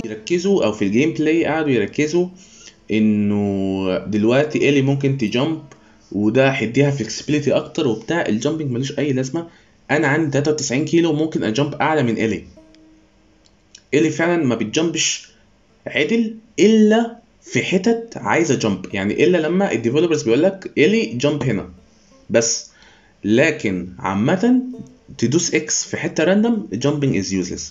[0.05, 2.27] يركزوا أو في ال gameplay قعدوا يركزوا
[2.91, 5.61] إنه دلوقتي ايلي ممكن ت jump
[6.11, 8.25] وده هيديها flexibility أكتر وبتاع.
[8.25, 9.47] ال jumping ملوش أي لازمة.
[9.91, 12.43] أنا عندي 93 كيلو ممكن ا jump أعلى من ايلي
[13.93, 15.27] ايلي فعلا ما بت jump ش
[15.87, 21.43] عدل إلا في حتت عايزة jump يعني إلا لما ال developers بيقول لك ايلي jump
[21.43, 21.69] هنا.
[22.29, 22.66] بس
[23.23, 24.61] لكن عامة
[25.17, 27.61] تدوس X في حتة random jumping is useless.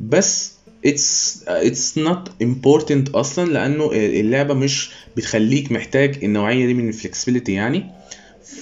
[0.00, 0.52] بس
[0.86, 7.52] it's it's not important أصلا لأنه اللعبة مش بتخليك محتاج النوعية دي من ال flexibility
[7.52, 7.86] يعني.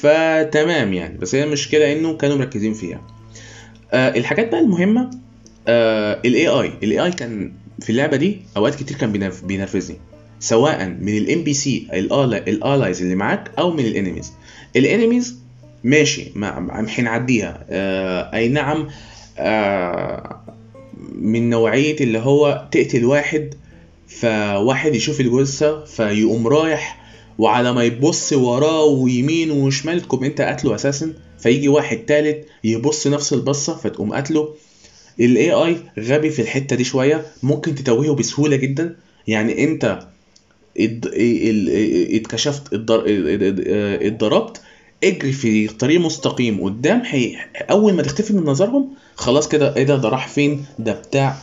[0.01, 1.19] فتمام يعني.
[1.19, 3.07] بس هي المشكلة إنه كانوا مركزين فيها.
[3.93, 5.11] آه الحاجات بقى المهمة
[5.69, 9.97] ال AI ال AI كان في اللعبة دي أوقات كتير كان بينرف- بينرفزني.
[10.41, 14.33] سواء من ال NPC ال allies اللي معاك أو من ال enemies
[14.77, 15.39] ال enemies
[15.85, 18.89] ماشي ما ما- هنعديها آه أي نعم
[19.39, 20.41] آه
[21.15, 23.55] من نوعية اللي هو تقتل واحد
[24.09, 27.05] فواحد يشوف الجثة فيقوم رايح
[27.39, 31.13] وعلى ما يبص وراه ويمين وشمال تقوم أنت قاتله أساسا.
[31.39, 34.55] فيجي واحد تالت يبص نفس البصة فتقوم قاتله.
[35.21, 38.97] ال AI غبي في الحتة دي شوية ممكن تتوهه بسهولة جدا.
[39.29, 39.99] يعني أنت
[42.17, 43.05] اتكشفت اتضر-
[44.07, 44.61] اتضربت
[45.05, 47.37] اجري في طريق مستقيم قدام حي...
[47.71, 51.37] أول ما تختفي من نظرهم خلاص كده إيه ده؟ ده راح فين؟ ده بتاع.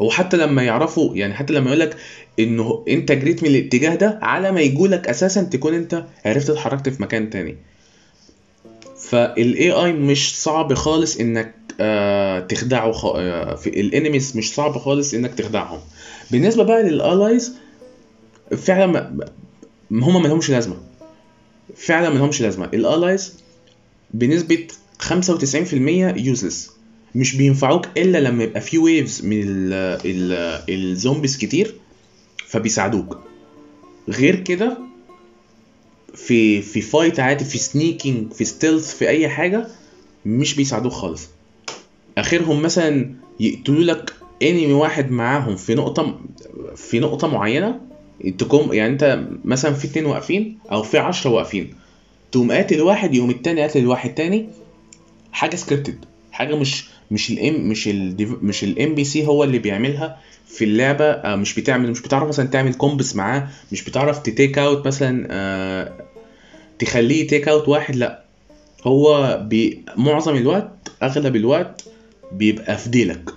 [0.00, 1.96] هو حتى لما يعرفوا يعني حتى لما يقول لك
[2.38, 7.02] إنه أنت جريت من الاتجاه ده على ما يجولك أساسا تكون أنت عرفت اتحركت في
[7.02, 7.56] مكان تاني.
[9.08, 13.04] فال AI مش صعب خالص إنك آه تخدعه خ...
[13.16, 15.78] آه في ال enemies مش صعب خالص إنك تخدعهم.
[16.30, 17.54] بالنسبة بقى لل allies
[18.56, 18.86] فعلا
[19.90, 20.76] ما هم ما لهمش لازمة.
[21.76, 23.34] فعلا ما لهمش لازمه ال allies
[24.14, 24.66] بنسبة
[25.02, 25.12] 95%
[26.16, 26.70] useless
[27.14, 29.72] مش بينفعوك إلا لما يبقى في waves من ال
[30.04, 30.32] ال
[30.68, 31.74] ال zombies كتير
[32.46, 33.18] فبيساعدوك.
[34.08, 34.78] غير كده
[36.14, 39.66] في في fight عادي في sneaking في stealth في أي حاجة
[40.26, 41.28] مش بيساعدوك خالص.
[42.18, 44.12] آخرهم مثلا يقتلوا لك
[44.42, 46.20] enemy واحد معاهم في نقطة
[46.76, 47.80] في نقطة معينة
[48.38, 51.74] تقوم يعني انت مثلا في اتنين واقفين أو في عشرة واقفين
[52.32, 54.48] تقوم قاتل واحد يقوم التاني قاتل واحد تاني
[55.32, 60.18] حاجة scripted حاجة مش مش الام مش ال مش الام بي سي هو اللي بيعملها
[60.46, 64.58] في اللعبة آه، مش بتعمل مش بتعرف مثلا تعمل combos معاه مش بتعرف ت take
[64.58, 65.92] out مثلا آه،
[66.78, 68.22] تخليه take out واحد لأ.
[68.84, 71.84] هو بي معظم الوقت أغلب الوقت
[72.32, 73.30] بيبقى في ديلك.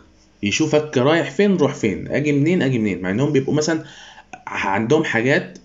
[0.44, 2.08] يشوفك رايح فين روح فين.
[2.08, 3.02] أجي منين أجي منين.
[3.02, 3.84] مع إنهم بيبقوا مثلا
[4.50, 5.58] عندهم حاجات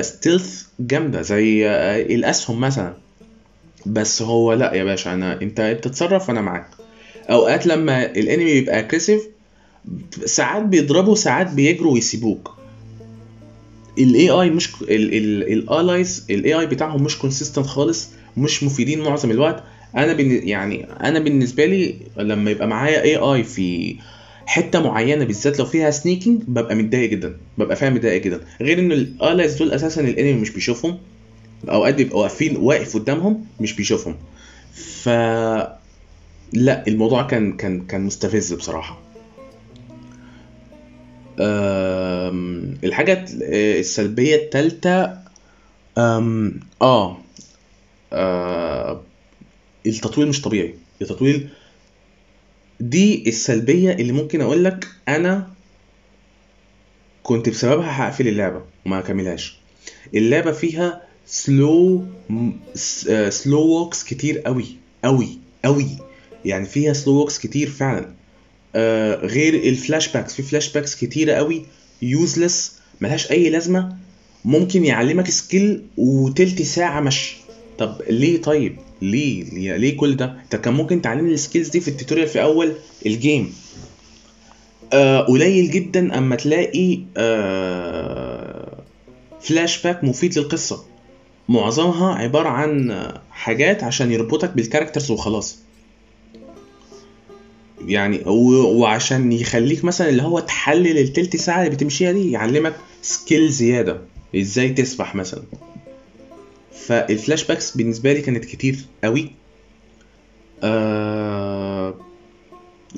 [0.00, 2.94] stealth جامدة زي آه، الأسهم مثلا.
[3.86, 6.66] بس هو لأ يا باشا أنا أنت بتتصرف وأنا معاك.
[7.30, 9.22] أوقات لما ال enemy بيبقى aggressive
[10.24, 12.56] ساعات بيضربوا ساعات بيجروا ويسيبوك.
[13.98, 19.62] الاي اي مش الالايز الاي اي بتاعهم مش consistent خالص مش مفيدين معظم الوقت.
[19.96, 23.96] أنا يعني أنا بالنسبة لي لما يبقى معايا AI في
[24.52, 28.40] حتة معينة بالذات لو فيها sneaking ببقى متضايق جدا ببقى فاهم متضايق جدا.
[28.60, 30.98] غير إن ال allies دول أساسا ال enemy مش بيشوفهم.
[31.68, 34.16] أوقات بيبقوا واقفين واقف قدامهم مش بيشوفهم.
[34.74, 35.08] ف
[36.52, 39.00] لا الموضوع كان كان كان مستفز بصراحة.
[41.40, 43.24] أم، الحاجة
[43.78, 45.18] السلبية الثالثه
[45.98, 47.16] آه
[48.12, 49.00] آه،
[49.86, 50.74] التطوير مش طبيعي.
[51.02, 51.48] التطوير
[52.82, 55.50] دي السلبية اللي ممكن أقول لك أنا
[57.22, 59.56] كنت بسببها هقفل اللعبة وما هكملهاش.
[60.14, 62.04] اللعبة فيها slow
[63.28, 64.66] slow walks كتير قوي
[65.04, 65.28] قوي
[65.64, 65.86] قوي
[66.44, 68.14] يعني فيها slow walks كتير فعلا.
[68.74, 71.66] آه غير ال flashbacks في flashbacks كتيرة قوي
[72.02, 73.96] useless ملهاش أي لازمة.
[74.44, 77.36] ممكن يعلمك skill وتلت ساعة مشي.
[77.78, 79.44] طب ليه طيب؟ ليه؟
[79.78, 82.72] ليه, كل ده؟ انت كان ممكن تعلمني ال skills دي في ال tutorial في أول
[83.06, 83.52] ال game
[84.92, 88.78] آه قليل جدا أما تلاقي آه
[89.40, 90.84] فلاش باك مفيد للقصة.
[91.48, 95.58] معظمها عبارة عن حاجات عشان يربطك بال characters وخلاص.
[97.86, 104.00] يعني وعشان يخليك مثلا اللي هو تحلل التلت ساعة اللي بتمشيها دي يعلمك skill زيادة.
[104.36, 105.42] إزاي تسبح مثلا.
[106.86, 109.30] فال flashbacks بالنسبة لي كانت كتير قوي.
[110.62, 111.94] آه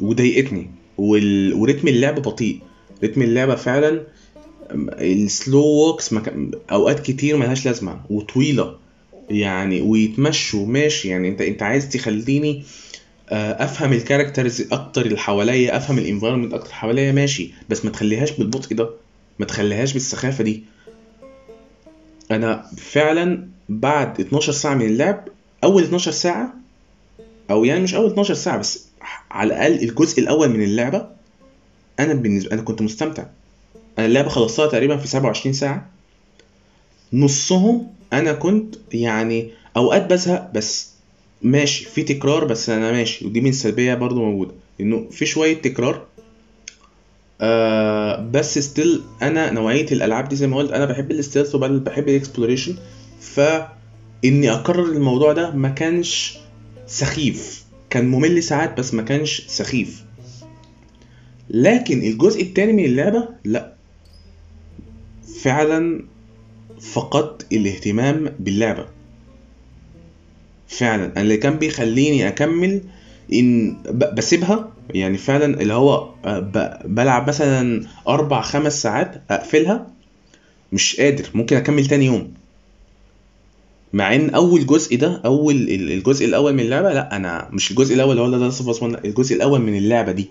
[0.01, 0.71] وضايقتني.
[0.99, 1.55] وال...
[1.55, 2.61] ورتم اللعب بطيء.
[3.05, 4.07] رتم اللعبه فعلا
[5.01, 6.35] ال slow walks مك...
[6.73, 8.79] أوقات كتير ملهاش لازمة وطويلة.
[9.31, 11.09] يعني ويتمشوا ماشي.
[11.09, 12.65] يعني انت أنت عايز تخليني
[13.31, 17.51] آه، أفهم ال characters أكتر اللي حواليا أفهم ال environment أكتر حواليا ماشي.
[17.69, 18.91] بس ما تخليهاش بالبطء ده.
[19.39, 20.65] ما تخليهاش بالسخافة دي.
[22.31, 25.25] أنا فعلا بعد 12 ساعة من اللعب
[25.65, 26.55] أول 12 ساعة
[27.51, 28.85] أو يعني مش أول 12 ساعة بس
[29.31, 31.07] على الأقل الجزء الأول من اللعبة
[32.01, 33.25] أنا بالنسبة أنا كنت مستمتع.
[33.99, 35.91] أنا اللعبة خلصتها تقريبا في 27 ساعة.
[37.13, 40.91] نصهم أنا كنت يعني أوقات بزهق بس
[41.43, 46.07] ماشي في تكرار بس أنا ماشي ودي من السلبيه برضو موجودة إنه في شوية تكرار.
[47.41, 52.09] آه بس still أنا نوعية الألعاب دي زي ما قلت أنا بحب ال stealth وبحب
[52.09, 52.77] ال exploration
[53.35, 56.39] فإني اكرر الموضوع ده ما كانش
[56.87, 57.65] سخيف.
[57.91, 60.05] كان ممل ساعات بس ما كانش سخيف.
[61.51, 63.75] لكن الجزء التاني من اللعبة لا.
[65.43, 66.05] فعلا
[66.81, 68.87] فقدت الاهتمام باللعبة.
[70.69, 71.05] فعلا.
[71.05, 72.83] أنا اللي كان بيخليني أكمل
[73.33, 73.77] إن
[74.17, 74.73] بسيبها.
[74.91, 76.39] يعني فعلا اللي هو آه،
[76.85, 79.87] بلعب مثلا أربع خمس ساعات أقفلها.
[80.73, 81.29] مش قادر.
[81.35, 82.35] ممكن أكمل تاني يوم.
[83.95, 87.95] مع إن أول جزء ده أول ال- الجزء الأول من اللعبة لأ أنا مش الجزء
[87.95, 90.29] الأول هو ده صفر اسمه الجزء الأول من اللعبة دي.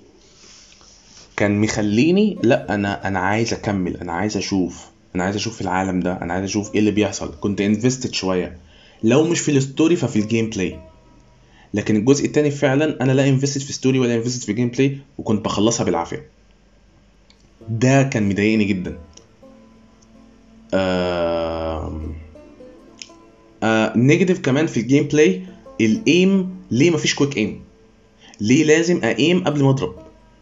[1.35, 4.85] كان مخليني لأ أنا أنا عايز أكمل أنا عايز أشوف
[5.15, 7.33] أنا عايز أشوف العالم ده أنا عايز أشوف إيه اللي بيحصل.
[7.41, 8.57] كنت invested شوية.
[9.03, 10.79] لو مش في ال story ففي ال gameplay
[11.73, 15.83] لكن الجزء التاني فعلا أنا لا invested في story ولا invested في gameplay وكنت بخلصها
[15.83, 16.25] بالعافية.
[17.69, 18.97] ده كان مضايقني جدا.
[20.73, 22.01] آه...
[23.95, 25.41] negative كمان في ال gameplay
[25.81, 27.61] ال aim ليه مفيش quick aim
[28.41, 29.95] ليه لازم aim قبل ما أضرب؟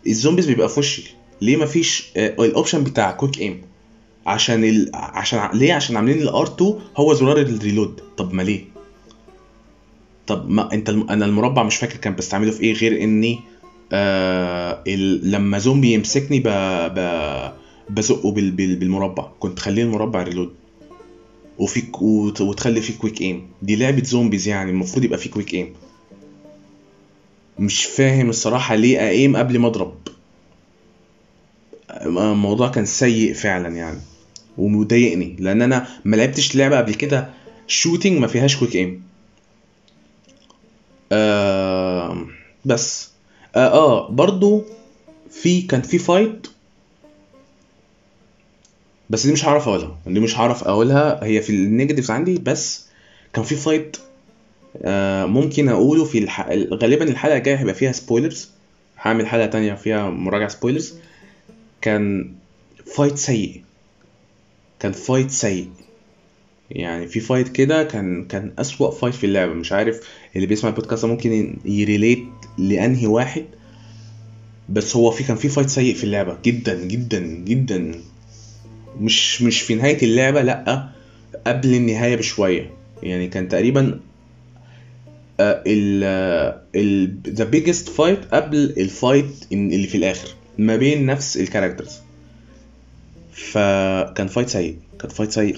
[0.07, 1.13] ال zombies بيبقى في وشي.
[1.41, 2.27] ليه مفيش آه...
[2.45, 3.61] ال option بتاع quick aim
[4.25, 4.89] عشان ال...
[4.93, 7.99] عشان ليه؟ عشان عاملين ال R2 هو زرار ال reload.
[8.17, 8.61] طب ما ليه؟
[10.27, 11.09] طب ما أنت الم...
[11.09, 13.39] أنا المربع مش فاكر كان بستعمله في إيه غير إني
[13.91, 15.31] آه ال...
[15.31, 16.47] لما زومبي يمسكني ب...
[16.95, 16.99] ب...
[17.89, 18.51] بزقه بال...
[18.51, 18.75] بال...
[18.75, 19.27] بالمربع.
[19.39, 20.53] كنت خليه المربع reload.
[21.61, 22.41] وفي ك- وت...
[22.41, 25.73] وتخلي فيه quick aim دي لعبة zombies يعني المفروض يبقى فيه quick aim
[27.59, 29.97] مش فاهم الصراحة ليه aim قبل ما أضرب.
[32.05, 33.99] الموضوع كان سيء فعلا يعني
[34.57, 37.29] ومضايقني لأن أنا ما لعبتش لعبة قبل كده
[37.67, 39.03] shooting ما فيهاش quick aim
[41.11, 42.27] آه
[42.65, 43.11] بس.
[43.55, 44.63] آه, آه برضو
[45.31, 46.47] في كان في fight
[49.11, 49.97] بس دي مش هعرف أقولها.
[50.07, 51.23] دي مش هعرف أقولها.
[51.23, 52.87] هي في ال negatives عندي بس
[53.33, 53.97] كان في fight
[54.83, 56.41] آه ممكن أقوله في الح...
[56.73, 58.49] غالبا الحلقة الجاية هيبقى فيها spoilers
[59.01, 60.93] هعمل حلقة تانية فيها مراجعة spoilers
[61.81, 62.33] كان
[62.95, 63.61] fight سيء.
[64.79, 65.69] كان fight سيء.
[66.71, 69.53] يعني في fight كده كان كان أسوأ fight في اللعبة.
[69.53, 72.23] مش عارف اللي بيسمع البودكاست ممكن ي relate
[72.57, 73.45] لأنهي واحد
[74.69, 76.37] بس هو في كان في fight سيء في اللعبة.
[76.45, 78.01] جدا جدا جدا.
[78.99, 80.89] مش مش في نهاية اللعبة لأ
[81.47, 82.69] قبل النهاية بشوية.
[83.03, 83.99] يعني كان تقريبا
[85.39, 90.27] آه، ال the biggest fight قبل ال fight اللي في الآخر
[90.57, 91.99] ما بين نفس ال characters
[93.33, 95.57] فكان fight سيء كان fight سيء.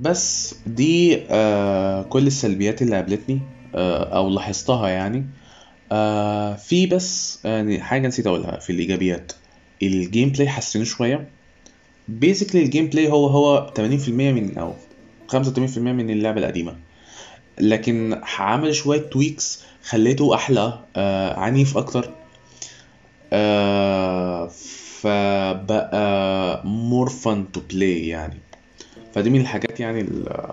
[0.00, 3.40] بس دي آه كل السلبيات اللي قابلتني
[3.74, 5.24] آه أو لاحظتها يعني.
[5.92, 9.32] آه في بس يعني حاجة نسيت أقولها في الإيجابيات.
[9.82, 11.28] ال gameplay حسنوه شوية.
[12.08, 13.80] basically ال gameplay هو هو 80%
[14.32, 14.72] من أو
[15.28, 16.76] 85% من اللعبة القديمة.
[17.60, 22.10] لكن عمل شوية tweaks خليته أحلى آه عنيف أكتر.
[23.32, 24.46] آه
[25.00, 28.38] فبقى more fun to play يعني.
[29.14, 30.50] فدي من الحاجات يعني ال-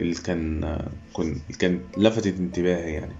[0.00, 0.78] اللي كان
[1.12, 3.12] كن كان لفتت انتباهي يعني.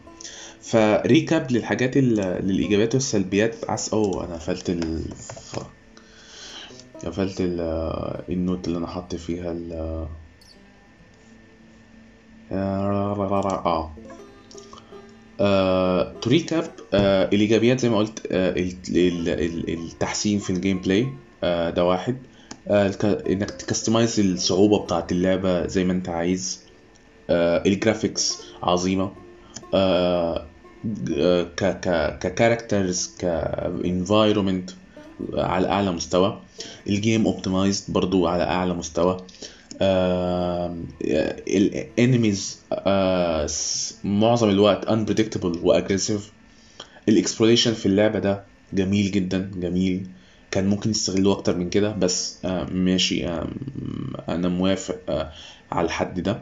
[0.62, 3.70] ف recap للحاجات للإيجابيات والسلبيات.
[3.70, 5.04] عس أوه أنا قفلت ال
[7.06, 7.60] قفلت ال
[8.28, 10.08] ال note اللي أنا حاطط فيها ال آه
[15.40, 20.80] آه to recap آه الإيجابيات زي ما قلت آه ال- ال- ال- التحسين في ال
[20.80, 21.08] gameplay
[21.42, 22.16] آه ده واحد.
[22.68, 26.60] آه إنك ت customize الصعوبة بتاعت اللعبة زي ما أنت عايز.
[27.30, 29.12] آه ال graphics عظيمة.
[29.74, 30.46] آه
[31.16, 34.70] آه، ك ك ك characters ك environment
[35.34, 36.42] على أعلى مستوى.
[36.86, 39.16] ال game optimized برضو على أعلى مستوى.
[41.48, 42.58] ال enemies
[44.04, 46.32] معظم الوقت unpredictable و aggressive
[47.08, 50.06] ال exploration في اللعبة ده جميل جدا جميل.
[50.50, 53.48] كان ممكن يستغلوه أكتر من كده بس آه، ماشي آه،
[54.28, 55.32] أنا موافق آه،
[55.72, 56.40] على الحد ده.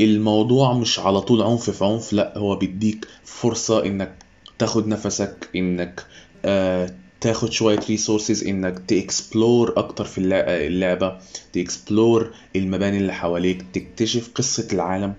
[0.00, 4.14] الموضوع مش على طول عنف في عنف لأ هو بيديك فرصة إنك
[4.58, 6.06] تاخد نفسك إنك
[6.44, 6.90] آه
[7.20, 11.18] تاخد شوية resources إنك ت explore أكتر في اللع- اللعبة
[11.52, 15.14] ت explore المباني اللي حواليك تكتشف قصة العالم.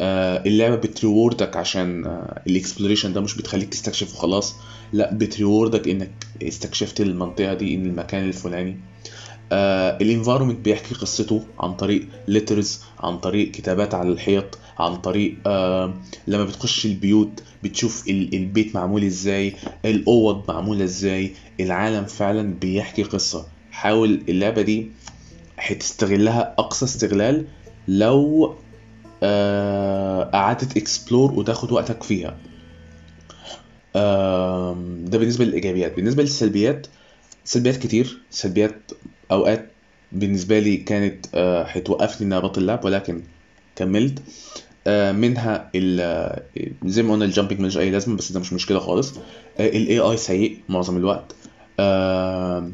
[0.00, 4.54] آه اللعبة بت reward ك عشان آه ال exploration ده مش بتخليك تستكشف وخلاص
[4.92, 6.10] لا بت reward ك إنك
[6.42, 8.76] استكشفت المنطقة دي إن المكان الفلاني.
[9.52, 14.58] آه ال environment بيحكي قصته عن طريق letters عن طريق كتابات على الحيط.
[14.78, 15.94] عن طريق آه
[16.26, 19.54] لما بتخش البيوت بتشوف ال- البيت معمول إزاي
[19.84, 23.46] الأوض معمولة إزاي العالم فعلا بيحكي قصة.
[23.70, 24.90] حاول اللعبة دي
[25.58, 27.46] هتستغلها أقصى استغلال
[27.88, 28.54] لو
[29.22, 32.36] آه قعدت explore وتاخد وقتك فيها.
[35.04, 35.96] ده بالنسبة للإيجابيات.
[35.96, 36.86] بالنسبة للسلبيات
[37.44, 38.18] سلبيات كتير.
[38.30, 38.92] سلبيات
[39.30, 39.70] أوقات
[40.12, 43.22] بالنسبة لي كانت آه، هتوقفني إن أنا أبطل لعب ولكن
[43.76, 44.22] كملت.
[45.12, 46.42] منها ال
[46.84, 49.14] زي ما قلنا ال jumping ملوش أي لازمة بس ده مش مشكلة خالص.
[49.60, 51.34] ال AI سيء معظم الوقت.
[51.80, 52.70] آه،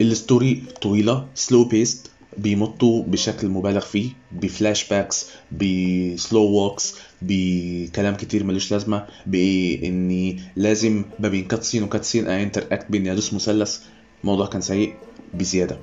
[0.00, 8.14] ال story طويلة slow paced بيمطوا بشكل مبالغ فيه ب flashbacks ب slow walks بكلام
[8.14, 13.78] كتير ملوش لازمة بإني لازم ما بين كاتسين وكاتسين انتر اكت بإني أدوس مثلث.
[14.22, 14.94] الموضوع كان سيء
[15.34, 15.78] بزيادة.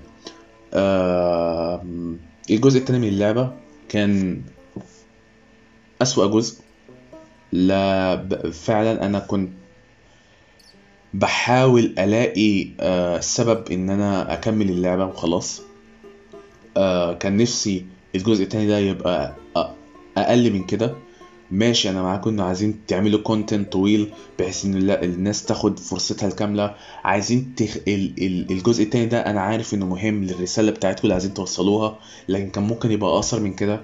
[0.74, 1.86] آه
[2.50, 3.52] الجزء التاني من اللعبة
[3.90, 4.42] كان
[6.02, 6.60] أسوأ جزء.
[7.52, 9.50] لا فعلا أنا كنت
[11.14, 15.62] بحاول ألاقي آه سبب إن أنا أكمل اللعبة وخلاص.
[16.78, 17.86] آه كان نفسي
[18.16, 19.34] الجزء التاني ده يبقى
[20.18, 20.96] أقل من كده.
[21.52, 26.76] ماشي أنا معاكم إنه عايزين تعملوا content طويل بحيث لا- الناس تاخد فرصتها الكاملة.
[27.04, 27.78] عايزين تخ...
[27.88, 28.14] ال...
[28.26, 28.52] ال...
[28.52, 32.92] الجزء التاني ده أنا عارف إنه مهم للرسالة بتاعتكم اللي عايزين توصلوها لكن كان ممكن
[32.92, 33.82] يبقى أقصر من كده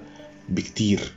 [0.48, 1.12] بكتير.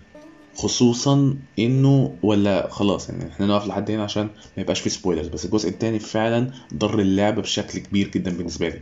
[0.58, 5.45] خصوصا إنه ولا خلاص يعني إحنا نقف لحد هنا عشان ما يبقاش فيه spoilers بس
[5.45, 8.80] الجزء التاني فعلا ضر اللعبة بشكل كبير جدا بالنسبة لي.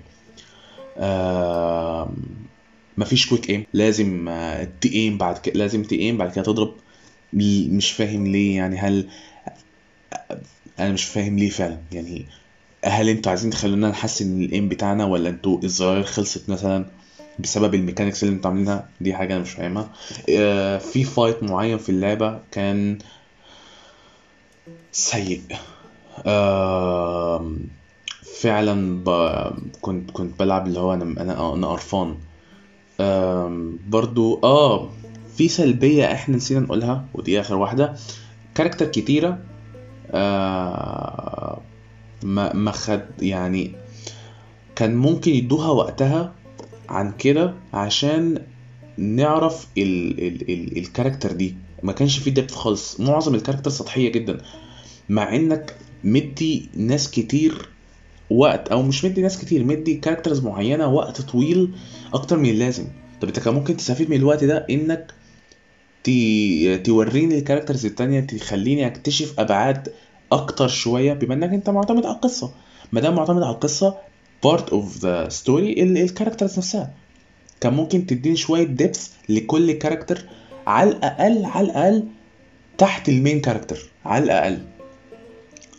[0.97, 2.15] آم،
[2.97, 6.73] مفيش quick aim لازم آه، ت aim بعد كده لازم ت aim بعد كده تضرب.
[7.33, 9.07] مش فاهم ليه يعني هل
[10.79, 11.77] أنا مش فاهم ليه فعلا.
[11.91, 12.25] يعني
[12.85, 16.85] هل أنتوا عايزين تخلونا نحسن ال aim بتاعنا ولا أنتوا الزراير خلصت مثلا؟
[17.39, 19.89] بسبب ال mechanics اللي أنتوا عاملينها دي حاجة أنا مش فاهمها.
[20.29, 22.97] آه، في fight معين في اللعبة كان
[24.91, 25.41] سيء.
[28.41, 29.09] فعلا ب...
[29.81, 32.17] كنت كنت بلعب اللي هو أنا أنا أنا قرفان.
[33.89, 34.89] برضو آه
[35.37, 37.95] في سلبية إحنا نسينا نقولها ودي آخر واحدة.
[38.55, 39.39] character كتيرة
[40.11, 41.61] آه
[42.23, 43.71] ما ما خد يعني
[44.75, 46.33] كان ممكن يدوها وقتها
[46.89, 48.41] عن كده عشان
[48.97, 51.55] نعرف ال ال ال ال character دي.
[51.83, 52.99] ما كانش فيه دepth خالص.
[52.99, 54.37] معظم ال character سطحية جدا.
[55.09, 57.69] مع إنك مدي ناس كتير
[58.29, 61.71] وقت أو مش مدي ناس كتير مدي characters معينة وقت طويل
[62.13, 62.87] أكتر من اللازم.
[63.21, 65.13] طب أنت كان ممكن تستفيد من الوقت ده إنك
[66.83, 69.93] توريني ال characters التانية تخليني أكتشف أبعاد
[70.31, 72.51] أكتر شوية بما إنك أنت معتمد على القصة.
[72.91, 73.97] ما دام معتمد على القصة
[74.43, 76.93] of the story ال- ال characters نفسها.
[77.61, 80.25] كان ممكن تديني شوية depth لكل character
[80.67, 82.03] على الأقل على الأقل
[82.77, 84.57] تحت ال main character على الأقل.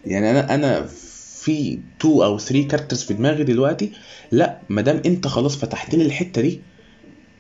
[0.07, 0.87] يعني أنا أنا
[1.41, 3.93] في 2 أو 3 characters في دماغي دلوقتي.
[4.33, 6.61] لا ما دام أنت خلاص فتحت لي الحتة دي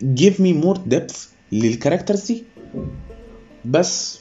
[0.04, 1.16] give me more depth
[1.52, 2.44] لل characters دي.
[3.64, 4.18] بس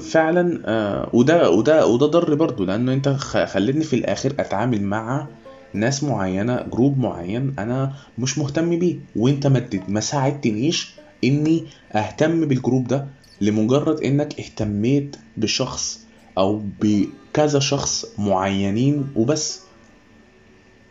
[0.00, 5.26] فعلا آه وده وده وده ضر برضو لأنه أنت خلتني في الآخر أتعامل مع
[5.74, 9.46] ناس معينة group معين أنا مش مهتم بيه وأنت
[9.88, 10.94] ما ساعدتنيش
[11.24, 13.06] إني أهتم بالجروب ده
[13.40, 16.00] لمجرد إنك اهتميت بشخص
[16.38, 19.60] أو بكذا شخص معينين وبس.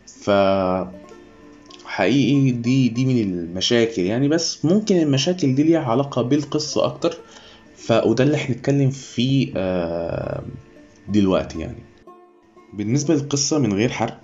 [0.06, 0.30] ف
[1.84, 7.16] حقيقي دي دي من المشاكل يعني بس ممكن المشاكل دي ليها علاقة بالقصة أكتر.
[7.90, 10.42] وده اللي إحنا نتكلم فيه آه،
[11.08, 11.82] دلوقتي يعني.
[12.72, 14.20] بالنسبة للقصة من غير حرق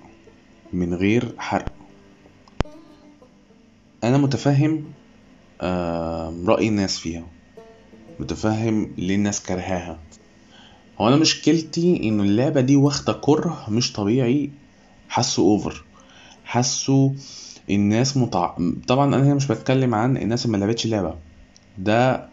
[0.73, 1.73] من غير حرق.
[4.05, 4.85] أنا متفهم
[6.47, 7.27] رأي الناس فيها.
[8.21, 9.99] متفهم ليه الناس كرهاها.
[10.99, 14.51] هو أنا مشكلتي إنه اللعبة دي واخدة كره مش طبيعي.
[15.09, 15.85] حاسه أوفر
[16.45, 17.14] حاسه
[17.71, 18.57] الناس متع...
[18.89, 21.14] طبعا أنا هنا مش بتكلم عن الناس اللي ما لعبتش اللعبة.
[21.79, 22.29] ده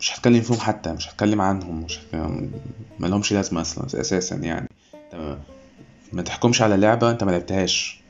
[0.00, 2.52] مش هتكلم فيهم حتى مش هتكلم عنهم مش هتكلم...
[2.98, 4.68] ما لهمش لازمة أصلا أساسا يعني.
[5.12, 5.38] تمام.
[6.12, 8.00] ما تحكمش على لعبة انت ما لعبتهاش.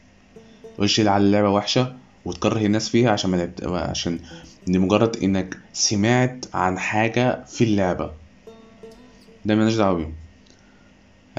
[0.74, 3.64] تقولش على اللعبة وحشة وتكره الناس فيها عشان ما لعبت...
[3.64, 4.18] عشان
[4.66, 8.12] لمجرد انك سمعت عن حاجة في اللعبة.
[9.44, 10.14] ده مالناش دعوة بيهم.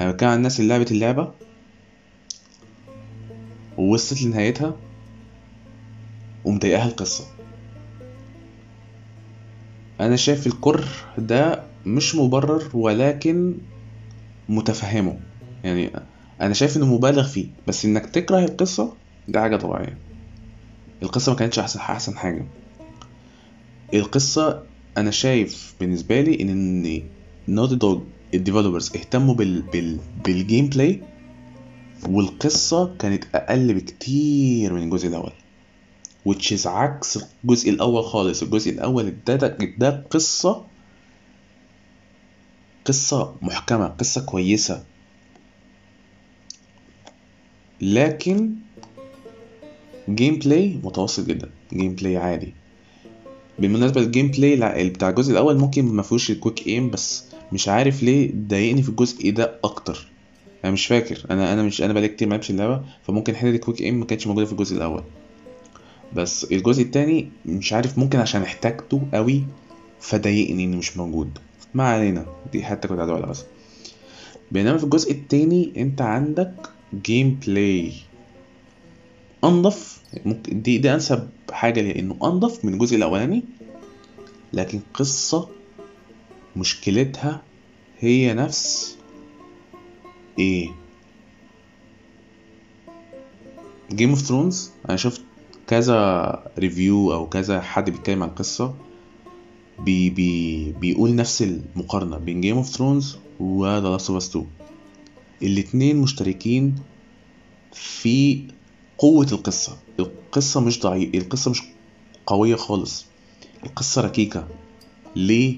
[0.00, 1.32] أنا بتكلم عن الناس اللي لعبت اللعبة
[3.78, 4.76] ووصلت لنهايتها
[6.44, 7.24] ومضايقاها القصة.
[10.00, 10.88] أنا شايف الكره
[11.18, 13.58] ده مش مبرر ولكن
[14.48, 15.20] متفهمه.
[15.64, 15.92] يعني
[16.40, 18.96] أنا شايف إنه مبالغ فيه بس إنك تكره القصة
[19.28, 19.98] ده حاجة طبيعية.
[21.02, 22.46] القصة ما كانتش أحسن أحسن حاجة.
[23.94, 24.62] القصة
[24.96, 27.02] أنا شايف بالنسبة لي إن
[27.48, 28.02] Naughty Dog
[28.34, 31.02] ال developers اهتموا بال بال بال gameplay
[32.08, 35.32] والقصة كانت أقل بكتير من الجزء الأول.
[36.28, 38.42] Which is عكس الجزء الأول خالص.
[38.42, 39.36] الجزء الأول ده
[39.78, 40.64] ده, قصة
[42.84, 44.84] قصة محكمة قصة كويسة.
[47.80, 48.50] لكن
[50.08, 51.50] gameplay متوسط جدا.
[51.72, 52.54] gameplay عادي.
[53.58, 58.02] بالمناسبة ال gameplay بتاع الجزء الأول ممكن ما فيهوش ال quick aim بس مش عارف
[58.02, 60.08] ليه ضايقني في الجزء ده أكتر.
[60.64, 61.26] أنا مش فاكر.
[61.30, 64.26] أنا أنا مش أنا بقالي كتير ما اللعبة فممكن حتة ال quick aim ما كانتش
[64.26, 65.02] موجودة في الجزء الأول.
[66.16, 69.44] بس الجزء التاني مش عارف ممكن عشان احتاجته قوي
[70.00, 71.38] فضايقني إنه مش موجود.
[71.74, 72.26] ما علينا.
[72.52, 73.44] دي حتى كنت أقولها بس.
[74.52, 76.54] بينما في الجزء التاني أنت عندك
[76.94, 77.92] gameplay
[79.44, 83.42] انضف ممكن دي دي أنسب حاجة ليه إنه انضف من الجزء الأولاني
[84.52, 85.48] لكن قصة
[86.56, 87.42] مشكلتها
[88.00, 88.96] هي نفس
[90.38, 90.68] إيه؟
[93.92, 95.20] Game of Thrones أنا شفت
[95.66, 98.74] كذا review أو كذا حد بيتكلم عن القصة
[99.78, 104.46] بي بي بيقول نفس المقارنة بين Game of Thrones و The Last of Us 2
[105.42, 106.74] الاتنين مشتركين
[107.72, 108.42] في
[108.98, 109.76] قوة القصة.
[110.00, 111.62] القصة مش ضعيف القصة مش
[112.26, 113.06] قوية خالص.
[113.66, 114.48] القصة ركيكة.
[115.16, 115.56] ليه؟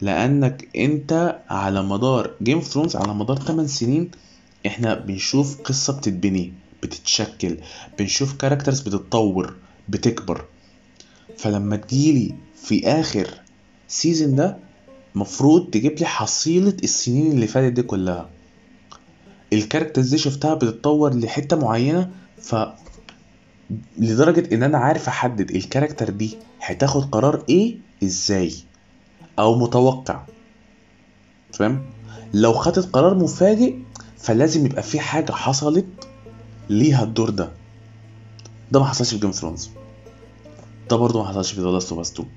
[0.00, 4.10] لأنك أنت على مدار Game of Thrones على مدار 8 سنين
[4.66, 6.52] إحنا بنشوف قصة بتتبني
[6.82, 7.58] بتتشكل
[7.98, 9.54] بنشوف characters بتتطور
[9.88, 10.44] بتكبر.
[11.38, 13.28] فلما تجيلي في آخر
[13.88, 14.58] season ده
[15.14, 18.28] مفروض تجيب لي حصيلة السنين اللي فاتت دي كلها.
[19.52, 22.10] ال characters دي شفتها بتتطور لحتة معينة
[22.42, 22.54] ف
[23.98, 28.52] لدرجة إن أنا عارف أحدد ال character دي هتاخد قرار إيه إزاي
[29.38, 30.22] أو متوقع.
[31.52, 31.82] فاهم
[32.34, 33.74] لو خدت قرار مفاجئ
[34.18, 35.86] فلازم يبقى في حاجة حصلت
[36.70, 37.52] ليها الدور ده.
[38.72, 39.70] ده ما حصلش في Game Thrones
[40.90, 42.28] ده برضه ما حصلش في Last of Us 2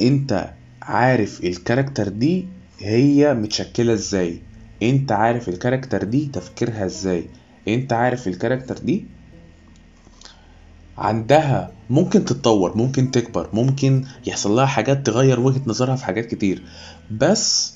[0.00, 2.48] أنت عارف ال character دي
[2.80, 4.40] هي متشكلة إزاي؟
[4.82, 7.28] انت عارف ال character دي تفكيرها إزاي؟
[7.68, 9.04] انت عارف ال character دي
[10.98, 16.62] عندها ممكن تتطور ممكن تكبر ممكن يحصل لها حاجات تغير وجهة نظرها في حاجات كتير.
[17.10, 17.74] بس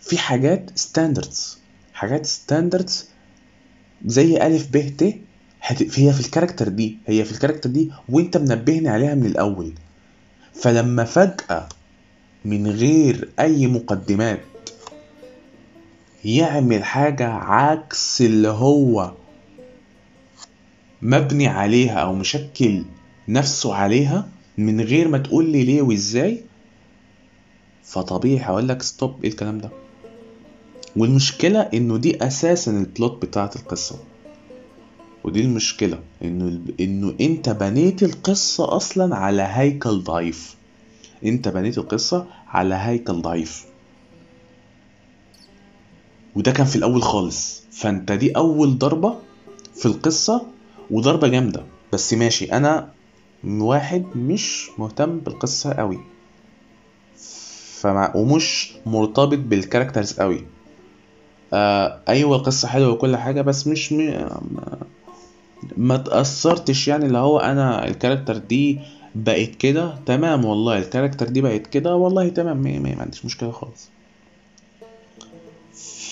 [0.00, 1.58] في حاجات standards
[1.94, 3.08] حاجات standards
[4.06, 5.02] زي ألف ب ت
[5.62, 9.72] هي في ال character دي هي في ال character دي وانت منبهني عليها من الأول.
[10.54, 11.68] فلما فجأة
[12.44, 14.40] من غير أي مقدمات
[16.36, 19.12] يعمل حاجة عكس اللي هو
[21.02, 22.84] مبني عليها أو مشكل
[23.28, 26.40] نفسه عليها من غير ما تقول لي ليه وإزاي
[27.84, 29.70] فطبيعي هقول لك ستوب إيه الكلام ده؟
[30.96, 33.98] والمشكلة إنه دي أساسا البلوت بتاعت القصة.
[35.24, 40.54] ودي المشكلة إنه إنه أنت بنيت القصة أصلا على هيكل ضعيف.
[41.24, 43.67] أنت بنيت القصة على هيكل ضعيف.
[46.38, 47.62] وده كان في الأول خالص.
[47.70, 49.14] فأنت دي أول ضربة
[49.74, 50.46] في القصة
[50.90, 51.64] وضربة جامدة.
[51.92, 52.92] بس ماشي أنا
[53.44, 55.98] واحد مش مهتم بالقصة قوي.
[57.80, 60.46] فمع ومش مرتبط بال characters قوي.
[61.52, 64.26] آه أيوه القصة حلوة وكل حاجة بس مش م...
[65.76, 68.80] ما- تأثرتش يعني اللي هو أنا ال character دي
[69.14, 69.94] بقت كده.
[70.06, 73.88] تمام والله الكاركتر دي بقت كده والله تمام ما, عنديش مشكلة خالص.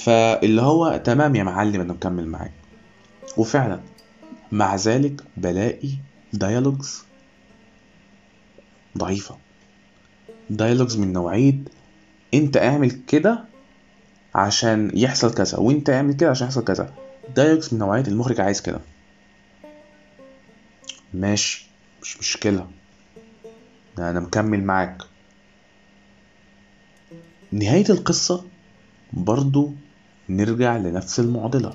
[0.07, 2.52] فاللي هو تمام يا معلم أنا مكمل معاك.
[3.36, 3.80] وفعلا
[4.52, 5.90] مع ذلك بلاقي
[6.32, 7.04] ديالوجز
[8.98, 9.38] ضعيفة.
[10.50, 11.54] ديالوجز من نوعية
[12.34, 13.44] أنت اعمل كده
[14.34, 16.94] عشان يحصل كذا وأنت اعمل كده عشان يحصل كذا.
[17.36, 18.80] ديالوجز من نوعية المخرج عايز كده.
[21.14, 21.66] ماشي
[22.02, 22.66] مش مشكلة.
[23.98, 25.02] أنا مكمل معاك.
[27.52, 28.44] نهاية القصة
[29.12, 29.72] برضو
[30.29, 31.74] نرجع لنفس المعضلة.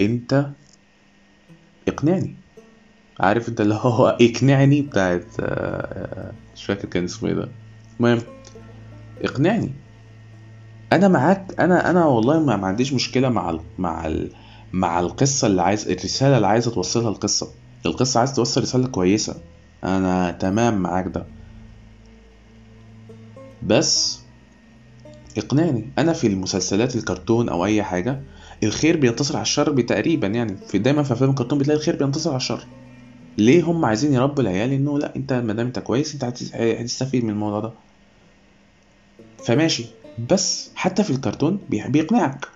[0.00, 0.46] انت
[1.88, 2.36] اقنعني.
[3.20, 7.48] عارف انت اللي هو اقنعني بتاعت آه، مش فاكر كان اسمه إيه ده.
[8.00, 8.20] المهم
[9.22, 9.72] اقنعني.
[10.92, 14.32] أنا معاك أنا أنا والله ما, عنديش مشكلة مع ال مع ال
[14.72, 17.48] مع القصة اللي عايز الرسالة اللي عايزه توصلها القصة.
[17.86, 19.42] القصة عايز توصل رسالة كويسة.
[19.84, 21.26] أنا تمام معاك ده.
[23.62, 24.23] بس
[25.38, 25.90] اقنعني.
[25.98, 28.20] أنا في المسلسلات الكرتون أو أي حاجة
[28.62, 30.56] الخير بينتصر على الشر تقريبا يعني.
[30.68, 32.66] في دايما في أفلام الكرتون بتلاقي الخير بينتصر على الشر.
[33.38, 37.24] ليه هم عايزين يربوا العيال إنه لا أنت ما دام أنت كويس أنت هتس- هتستفيد
[37.24, 37.70] من الموضوع ده.
[39.44, 39.84] فماشي.
[40.30, 42.48] بس حتى في الكرتون بي- بيقنعك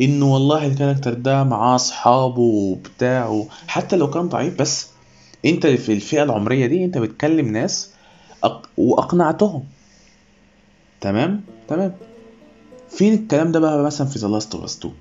[0.00, 4.88] إنه والله الكاركتر ده معاه أصحابه وبتاع حتى لو كان ضعيف بس
[5.44, 7.90] أنت في الفئة العمرية دي أنت بتكلم ناس.
[8.76, 9.64] وأقنعتهم.
[11.00, 11.94] تمام؟ تمام.
[12.90, 14.94] فين الكلام ده بقى مثلا في Last of Us 2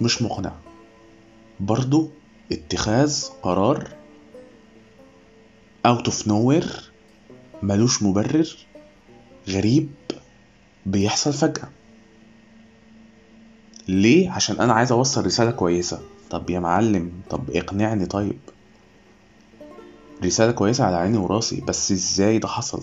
[0.00, 0.52] مش مقنع.
[1.60, 2.10] برضو
[2.52, 3.88] اتخاذ قرار
[5.88, 6.70] out of nowhere
[7.62, 8.48] ملوش مبرر
[9.48, 9.90] غريب
[10.86, 11.68] بيحصل فجأة.
[13.88, 16.00] ليه؟ عشان أنا عايز أوصل رسالة كويسة.
[16.30, 18.38] طب يا معلم طب اقنعني طيب.
[20.24, 22.82] رسالة كويسة على عيني وراسي بس إزاي ده حصل؟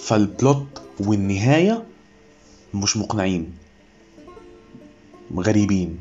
[0.00, 1.86] فالبلوت والنهاية
[2.74, 3.54] مش مقنعين
[5.36, 6.00] غريبين.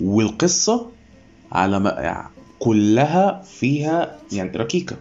[0.00, 0.90] والقصة
[1.52, 4.96] على ما كلها فيها يعني ركيكة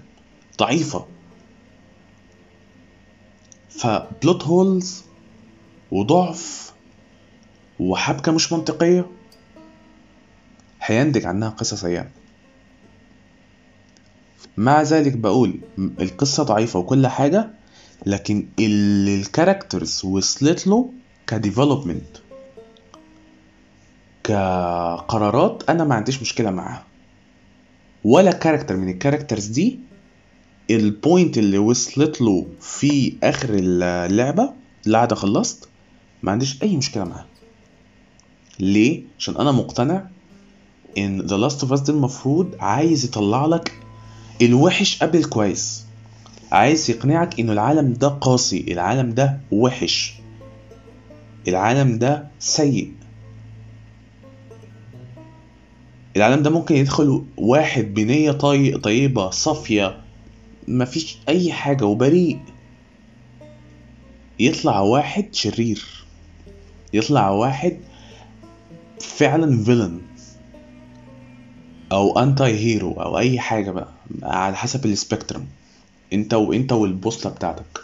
[0.59, 1.05] ضعيفة.
[3.70, 5.04] ف plot holes
[5.91, 6.74] وضعف
[7.80, 9.05] وحبكة مش منطقية
[10.82, 12.09] هينتج عنها قصة سيئة.
[14.57, 17.49] مع ذلك بقول القصة ضعيفة وكل حاجة
[18.06, 20.89] لكن اللي ال characters وصلت له
[21.28, 22.18] ك development
[24.24, 26.84] كقرارات أنا ما عنديش مشكلة معاها.
[28.04, 29.80] ولا character من ال characters دي
[30.70, 34.54] ال point اللي وصلت له في آخر اللعبة
[34.86, 35.70] اللي قاعد خلصت
[36.24, 37.26] ما عنديش أي مشكلة معاها.
[38.60, 40.08] ليه؟ عشان أنا مقتنع
[40.97, 43.74] إن Last of Us ده المفروض عايز يطلع لك
[44.41, 45.83] الوحش قبل الكويس.
[46.54, 50.14] عايز يقنعك إنه العالم ده قاسي العالم ده وحش.
[51.47, 52.93] العالم ده سيء.
[56.18, 58.72] العالم ده ممكن يدخل واحد بنية طي...
[58.78, 60.01] طيبة صافية
[60.68, 62.39] مفيش أي حاجة وبريء.
[64.39, 66.06] يطلع واحد شرير.
[66.93, 67.78] يطلع واحد
[69.01, 70.01] فعلا فيلن
[71.91, 73.93] أو anti-hero أو أي حاجة بقى
[74.24, 75.46] على حسب ال spectrum
[76.14, 77.80] انت وانت والبوصلة بتاعتك.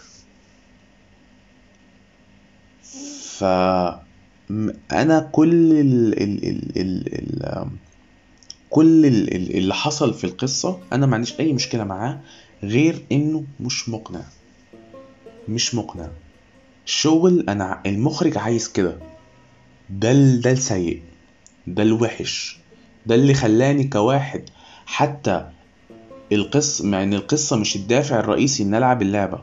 [3.23, 3.43] ف
[4.91, 6.23] أنا كل ال...
[6.23, 6.45] ال...
[6.47, 6.77] ال...
[6.77, 7.13] ال...
[7.19, 7.67] ال...
[8.69, 12.21] كل ال- ال- اللي حصل في القصة أنا ما عنديش اي مشكلة معاه
[12.63, 14.21] غير انه مش مقنع.
[15.49, 16.09] مش مقنع.
[16.85, 18.97] شغل أنا المخرج عايز كده.
[19.89, 21.03] ده ال- ده السيء.
[21.67, 22.59] ده الوحش.
[23.05, 24.49] ده اللي خلاني كواحد
[24.85, 25.49] حتى
[26.31, 29.39] القصة مع ان القصة مش الدافع الرئيسي إن ألعب اللعبة.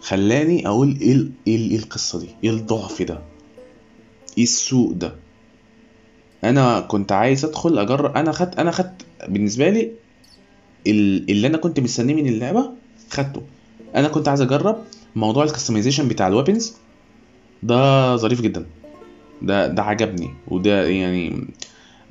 [0.00, 3.18] خلاني أقول إيه ال- إيه إيه القصة دي؟ إيه الضعف ده؟
[4.38, 5.14] إيه السوء ده؟
[6.44, 9.90] أنا كنت عايز أدخل اجرب أنا خدت أنا خدت بالنسبة لي
[10.86, 12.70] ال- اللي أنا كنت مستنيه من اللعبة
[13.10, 13.42] خدته.
[13.96, 14.84] أنا كنت عايز أجرب
[15.16, 16.74] موضوع ال customization بتاع ال weapons
[17.62, 18.66] ده ظريف جدا.
[19.42, 20.30] ده ده عجبني.
[20.48, 21.46] وده يعني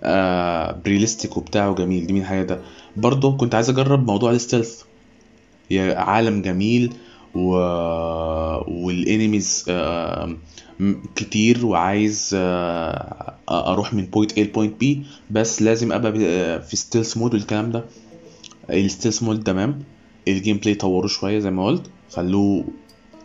[0.03, 2.07] آه ب realistic وبتاع وجميل.
[2.07, 2.59] دي من الحاجات ده
[2.97, 4.81] برضه كنت عايز أجرب موضوع ال stealth.
[5.95, 6.93] عالم جميل
[7.35, 7.49] و...
[8.67, 10.35] وال enemies آه
[11.15, 14.85] كتير وعايز آه أروح من point A ل point B
[15.31, 17.85] بس لازم أبقى آه، في stealth mode والكلام ده.
[18.69, 19.79] ال stealth mode تمام.
[20.27, 21.89] ال gameplay طوروه شوية زي ما قلت.
[22.11, 22.65] خلوه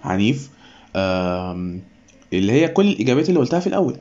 [0.04, 0.50] عنيف.
[0.96, 3.96] اللي هي كل الإجابات اللي قلتها في الأول.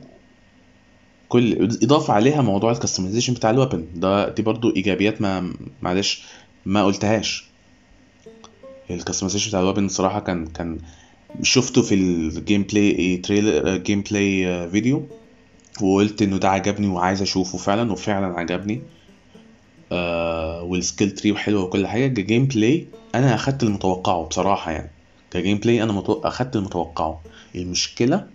[1.34, 6.22] كل إضافة عليها موضوع ال customization بتاع ال weapon ده دي برضو إيجابيات ما معلش
[6.66, 7.44] ما قلتهاش.
[8.90, 10.78] ال customization بتاع ال weapon صراحة كان كان
[11.42, 15.02] شفته في ال gameplay trailer gameplay video
[15.82, 18.82] وقلت إنه ده عجبني وعايز أشوفه فعلا وفعلا عجبني.
[19.92, 22.06] آه وال skill tree حلوة وكل حاجة.
[22.06, 24.90] ك gameplay أنا أخدت المتوقع بصراحة يعني.
[25.30, 26.02] ك gameplay أنا.
[26.08, 27.20] أخدت المتوقع.
[27.54, 28.33] المشكلة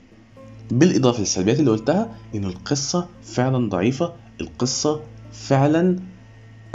[0.72, 4.14] بالإضافة للسلبيات اللي قلتها ان القصة فعلا ضعيفة.
[4.42, 5.02] القصة
[5.32, 6.00] فعلا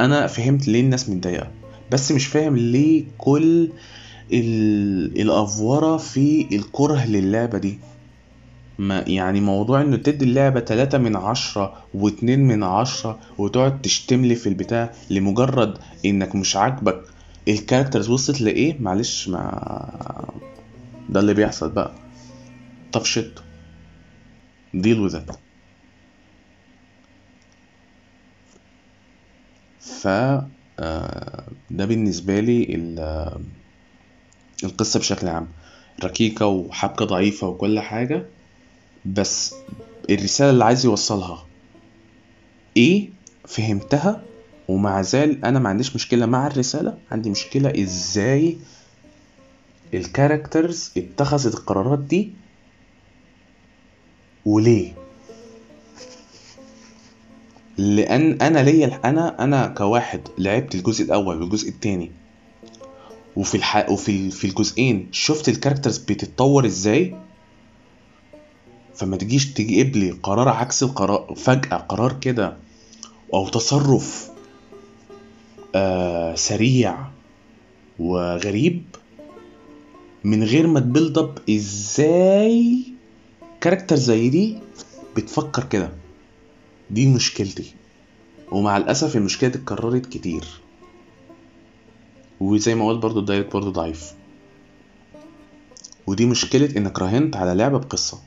[0.01, 1.51] أنا فهمت ليه الناس متضايقة.
[1.91, 3.71] بس مش فاهم ليه كل
[4.33, 5.21] ال...
[5.21, 7.79] الأفورة في الكره للعبة دي.
[8.79, 14.35] ما يعني موضوع إنه تدي اللعبة تلاتة من عشرة واتنين من عشرة وتقعد تشتم لي
[14.35, 17.03] في البتاع لمجرد إنك مش عاجبك.
[17.49, 20.29] الكاركترز وصلت لإيه؟ معلش ما
[21.09, 21.95] ده اللي بيحصل بقى.
[22.93, 23.39] طب شت
[24.83, 25.35] deal with it.
[29.81, 30.07] ف
[30.79, 33.41] آه، ده بالنسبة لي ال-
[34.65, 35.49] القصة بشكل عام.
[36.05, 38.27] ركيكة وحبكة ضعيفة وكل حاجة
[39.05, 39.55] بس
[40.11, 41.47] الرسالة اللي عايز يوصلها
[42.77, 43.09] إيه؟
[43.49, 44.23] فهمتها
[44.69, 46.99] ومع ذلك أنا ما عنديش مشكلة مع الرسالة.
[47.11, 48.57] عندي مشكلة إزاي
[49.95, 52.33] ال characters اتخذت القرارات دي
[54.47, 54.93] وليه؟
[57.79, 62.11] لأن أنا ليا أنا أنا كواحد لعبت الجزء الأول والجزء التاني.
[63.37, 63.91] وفي الح...
[63.91, 67.17] وفي ال- في الجزئين شفت ال characters بتتطور إزاي؟
[68.95, 72.57] فما تجيش تجيب لي قرار عكس القرار فجأة قرار كده
[73.35, 74.31] أو تصرف
[75.75, 76.97] آه سريع
[77.99, 78.83] وغريب
[80.25, 82.85] من غير ما ت build إزاي
[83.65, 84.59] character زي دي
[85.17, 85.91] بتفكر كده.
[86.91, 87.75] دي مشكلتي.
[88.53, 90.45] ومع الأسف المشكلة دي اتكررت كتير.
[92.41, 94.13] وزي ما قلت برضو ال direct برضو ضعيف.
[96.07, 98.21] ودي مشكلة إنك راهنت على لعبة بقصة.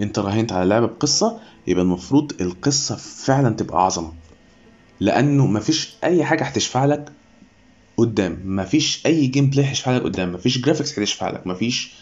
[0.00, 4.12] أنت راهنت على لعبة بقصة يبقى المفروض القصة فعلا تبقى عظمة
[5.00, 7.12] لأنه مفيش أي حاجة هتشفع لك
[7.96, 8.42] قدام.
[8.44, 10.32] مفيش أي gameplay هيشفع لك قدام.
[10.32, 11.46] مفيش graphics هتشفع لك.
[11.46, 11.94] مفيش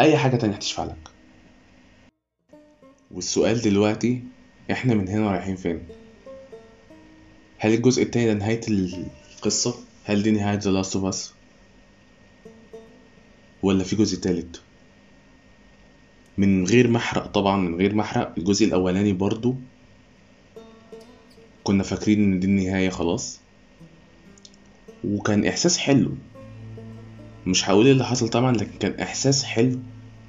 [0.00, 1.15] أي حاجة تانية هتشفع لك.
[3.10, 4.22] والسؤال دلوقتي
[4.70, 5.80] إحنا من هنا رايحين فين؟
[7.58, 8.60] هل الجزء التاني ده نهاية
[9.36, 11.16] القصة؟ هل دي نهاية The Last of Us
[13.62, 14.60] ولا في جزء تالت؟
[16.38, 19.54] من غير ما احرق طبعا من غير ما احرق الجزء الأولاني برضو
[21.64, 23.40] كنا فاكرين إن دي النهاية خلاص.
[25.04, 26.10] وكان إحساس حلو.
[27.46, 29.78] مش هقول إيه اللي حصل طبعا لكن كان إحساس حلو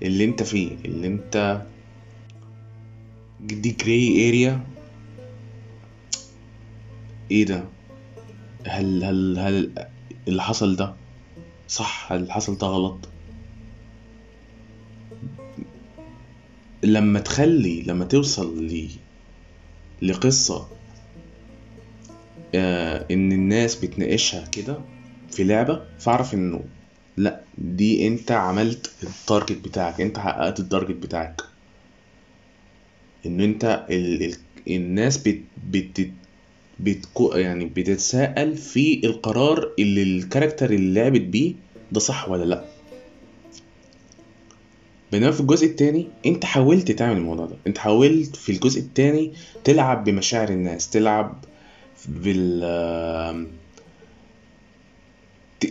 [0.03, 1.61] اللي أنت فيه اللي أنت
[3.39, 4.67] دي جراي اريا
[7.31, 7.69] إيه ده؟
[8.67, 9.73] هل هل هل
[10.27, 10.95] اللي حصل ده
[11.67, 13.09] صح؟ هل اللي حصل ده غلط؟
[16.83, 18.89] لما تخلي لما توصل ل
[20.01, 20.69] لقصة
[22.55, 24.79] آه إن الناس بتناقشها كده
[25.31, 26.69] في لعبة فاعرف إنه
[27.17, 31.41] لأ دي أنت عملت ال target بتاعك أنت حققت ال target بتاعك.
[33.25, 34.35] إن أنت ال ال
[34.67, 35.41] الناس بت
[35.71, 36.09] بت
[36.79, 41.53] بتكو يعني بتتساءل في القرار اللي الكاركتر اللي لعبت بيه
[41.91, 42.65] ده صح ولا لأ.
[45.11, 47.55] بينما في الجزء التاني أنت حاولت تعمل الموضوع ده.
[47.67, 49.33] أنت حاولت في الجزء التاني
[49.63, 51.43] تلعب بمشاعر الناس تلعب
[52.07, 53.47] بال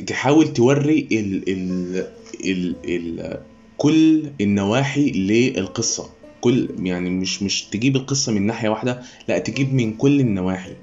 [0.07, 2.07] تحاول توري ال ال
[2.45, 3.41] ال ال
[3.77, 6.11] كل النواحي للقصة.
[6.47, 10.77] كل يعني مش مش تجيب القصة من ناحية واحدة لا تجيب من كل النواحي.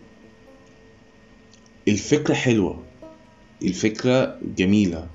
[1.88, 2.84] الفكرة حلوة
[3.64, 5.08] الفكرة جميلة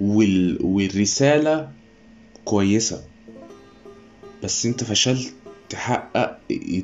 [0.00, 0.58] وال...
[0.62, 1.72] والرسالة
[2.44, 3.04] كويسة
[4.44, 5.34] بس انت فشلت
[5.70, 6.38] تحقق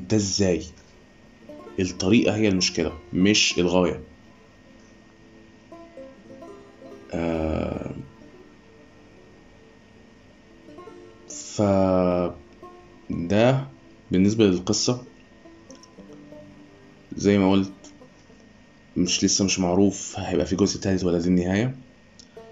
[0.09, 0.63] ده إزاي؟
[1.79, 3.99] الطريقة هي المشكلة مش الغاية.
[7.13, 7.91] آه
[11.55, 11.61] ف
[13.09, 13.67] ده
[14.11, 15.03] بالنسبة للقصة.
[17.15, 17.71] زي ما قلت
[18.97, 21.75] مش لسه مش معروف هيبقى في جزء تالت ولا دي النهاية.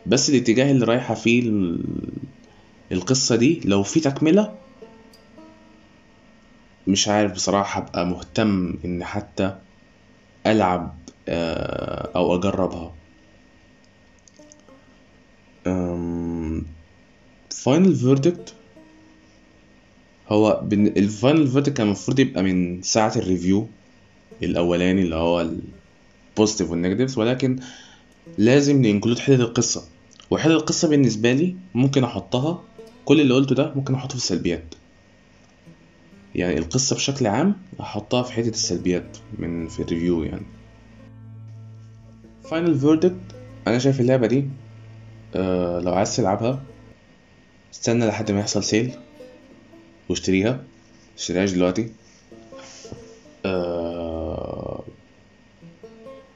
[0.05, 1.83] بس الاتجاه اللي رايحة فيه ال-
[2.91, 4.55] القصة دي لو في تكملة
[6.87, 9.55] مش عارف بصراحة هبقى مهتم إن حتى
[10.47, 10.97] ألعب
[11.29, 12.93] آه، أو أجربها.
[17.49, 18.53] final verdict
[20.31, 23.67] هو ال final verdict كان المفروض يبقى من ساعة ال review
[24.43, 25.41] الأولاني اللي هو
[26.35, 27.59] ال positive وال negatives ولكن
[28.37, 29.83] لازم ن include حتة القصة.
[30.31, 32.63] وحتة القصة بالنسبة لي ممكن أحطها
[33.05, 34.75] كل اللي قلته ده ممكن أحطه في السلبيات.
[36.35, 40.45] يعني القصة بشكل عام أحطها في حتة السلبيات من في ال review يعني.
[42.43, 43.19] final verdict
[43.67, 44.45] أنا شايف اللعبة دي
[45.35, 46.63] آه لو عايز تلعبها
[47.73, 48.91] استنى لحد ما يحصل sale
[50.09, 50.63] واشتريها.
[51.15, 51.89] متشتريهاش دلوقتي.
[53.45, 54.83] آه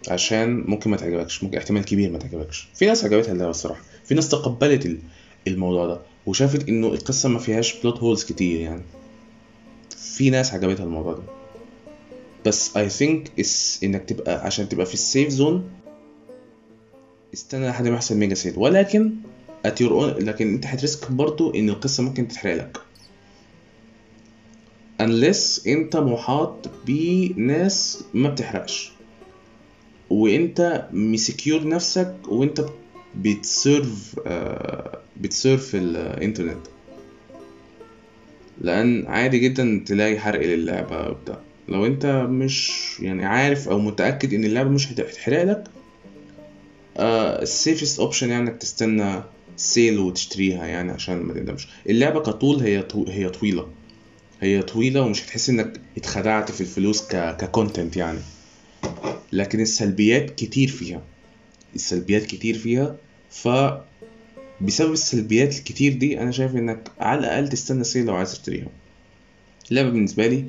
[0.10, 2.68] عشان ممكن ما تعجبكش ممكن احتمال كبير ما تعجبكش.
[2.76, 3.82] في ناس عجبتها اللعبة الصراحة.
[4.06, 5.00] في ناس تقبلت ال-
[5.48, 8.82] الموضوع ده وشافت إنه القصة ما فيهاش plot holes كتير يعني.
[9.98, 11.24] في ناس عجبتها الموضوع ده.
[12.46, 15.70] بس think is إنك تبقى عشان تبقى في ال safe zone
[17.34, 19.12] استنى لحد ما يحصل mega sale ولكن
[19.68, 22.78] at your own لكن أنت هت risk برضو إن القصة ممكن تتحرق لك.
[25.02, 28.92] unless انت محاط بناس ما بتحرقش.
[30.10, 32.66] وانت م secure نفسك وانت
[33.16, 36.68] بت surf آه، بت surf الانترنت.
[38.62, 41.40] لأن عادي جدا تلاقي حرق للعبة وبتاع.
[41.68, 45.64] لو انت مش يعني عارف أو متأكد إن اللعبة مش هتحرق لك
[47.42, 49.24] ال safest option يعني إنك تستنى
[49.58, 51.68] sale وتشتريها يعني عشان ما تندمش.
[51.90, 52.84] اللعبة كطول هي.
[53.08, 53.68] هي طويلة.
[54.46, 57.38] هي طويلة ومش هتحس إنك اتخدعت في الفلوس ك...
[57.38, 58.20] ك content يعني.
[59.34, 61.02] لكن السلبيات كتير فيها.
[61.76, 62.96] السلبيات كتير فيها.
[63.30, 63.48] ف
[64.62, 68.68] بسبب السلبيات الكتير دي أنا شايف إنك على الأقل تستنى sale لو عايز تشتريها.
[69.72, 70.46] اللعبة بالنسبة لي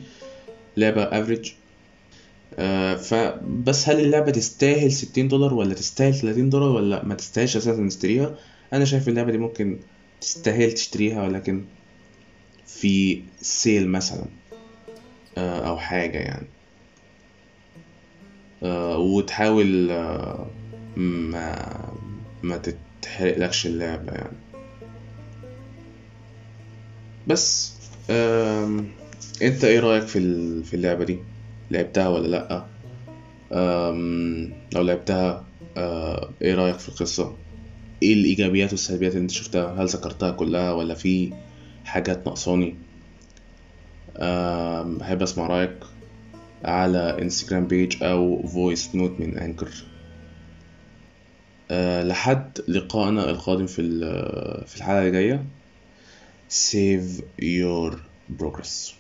[0.77, 1.53] لعبة average
[2.59, 7.89] آه فبس هل اللعبة تستاهل 60 دولار ولا تستاهل 30 دولار ولا ما تستاهلش أساسا
[7.89, 8.39] تشتريها؟
[8.73, 9.79] أنا شايف اللعبة دي ممكن
[10.21, 11.65] تستاهل تشتريها ولكن
[12.87, 14.27] في sale مثلا
[15.39, 16.49] آه أو حاجة يعني.
[18.63, 20.51] آه وتحاول آه
[20.97, 21.57] ما
[22.43, 24.37] ما تتحرقلكش اللعبة يعني.
[27.27, 27.77] بس
[29.43, 30.19] أنت إيه رأيك في
[30.65, 31.19] في اللعبة دي؟
[31.71, 32.67] لعبتها ولا
[33.53, 35.49] آم، لو لعبتها
[36.43, 37.37] إيه رأيك في القصة؟
[38.03, 41.33] إيه الإيجابيات والسلبيات اللي أنت شفتها؟ هل ذكرتها كلها ولا في
[41.87, 42.77] حاجات ناقصاني
[44.99, 45.79] بحب اسمع رأيك
[46.65, 49.71] على انستجرام page أو voice note من Anchor
[51.71, 53.83] أه لحد لقائنا القادم في
[54.67, 55.47] في الحلقة الجاية.
[56.51, 57.97] Save your
[58.39, 58.93] progress.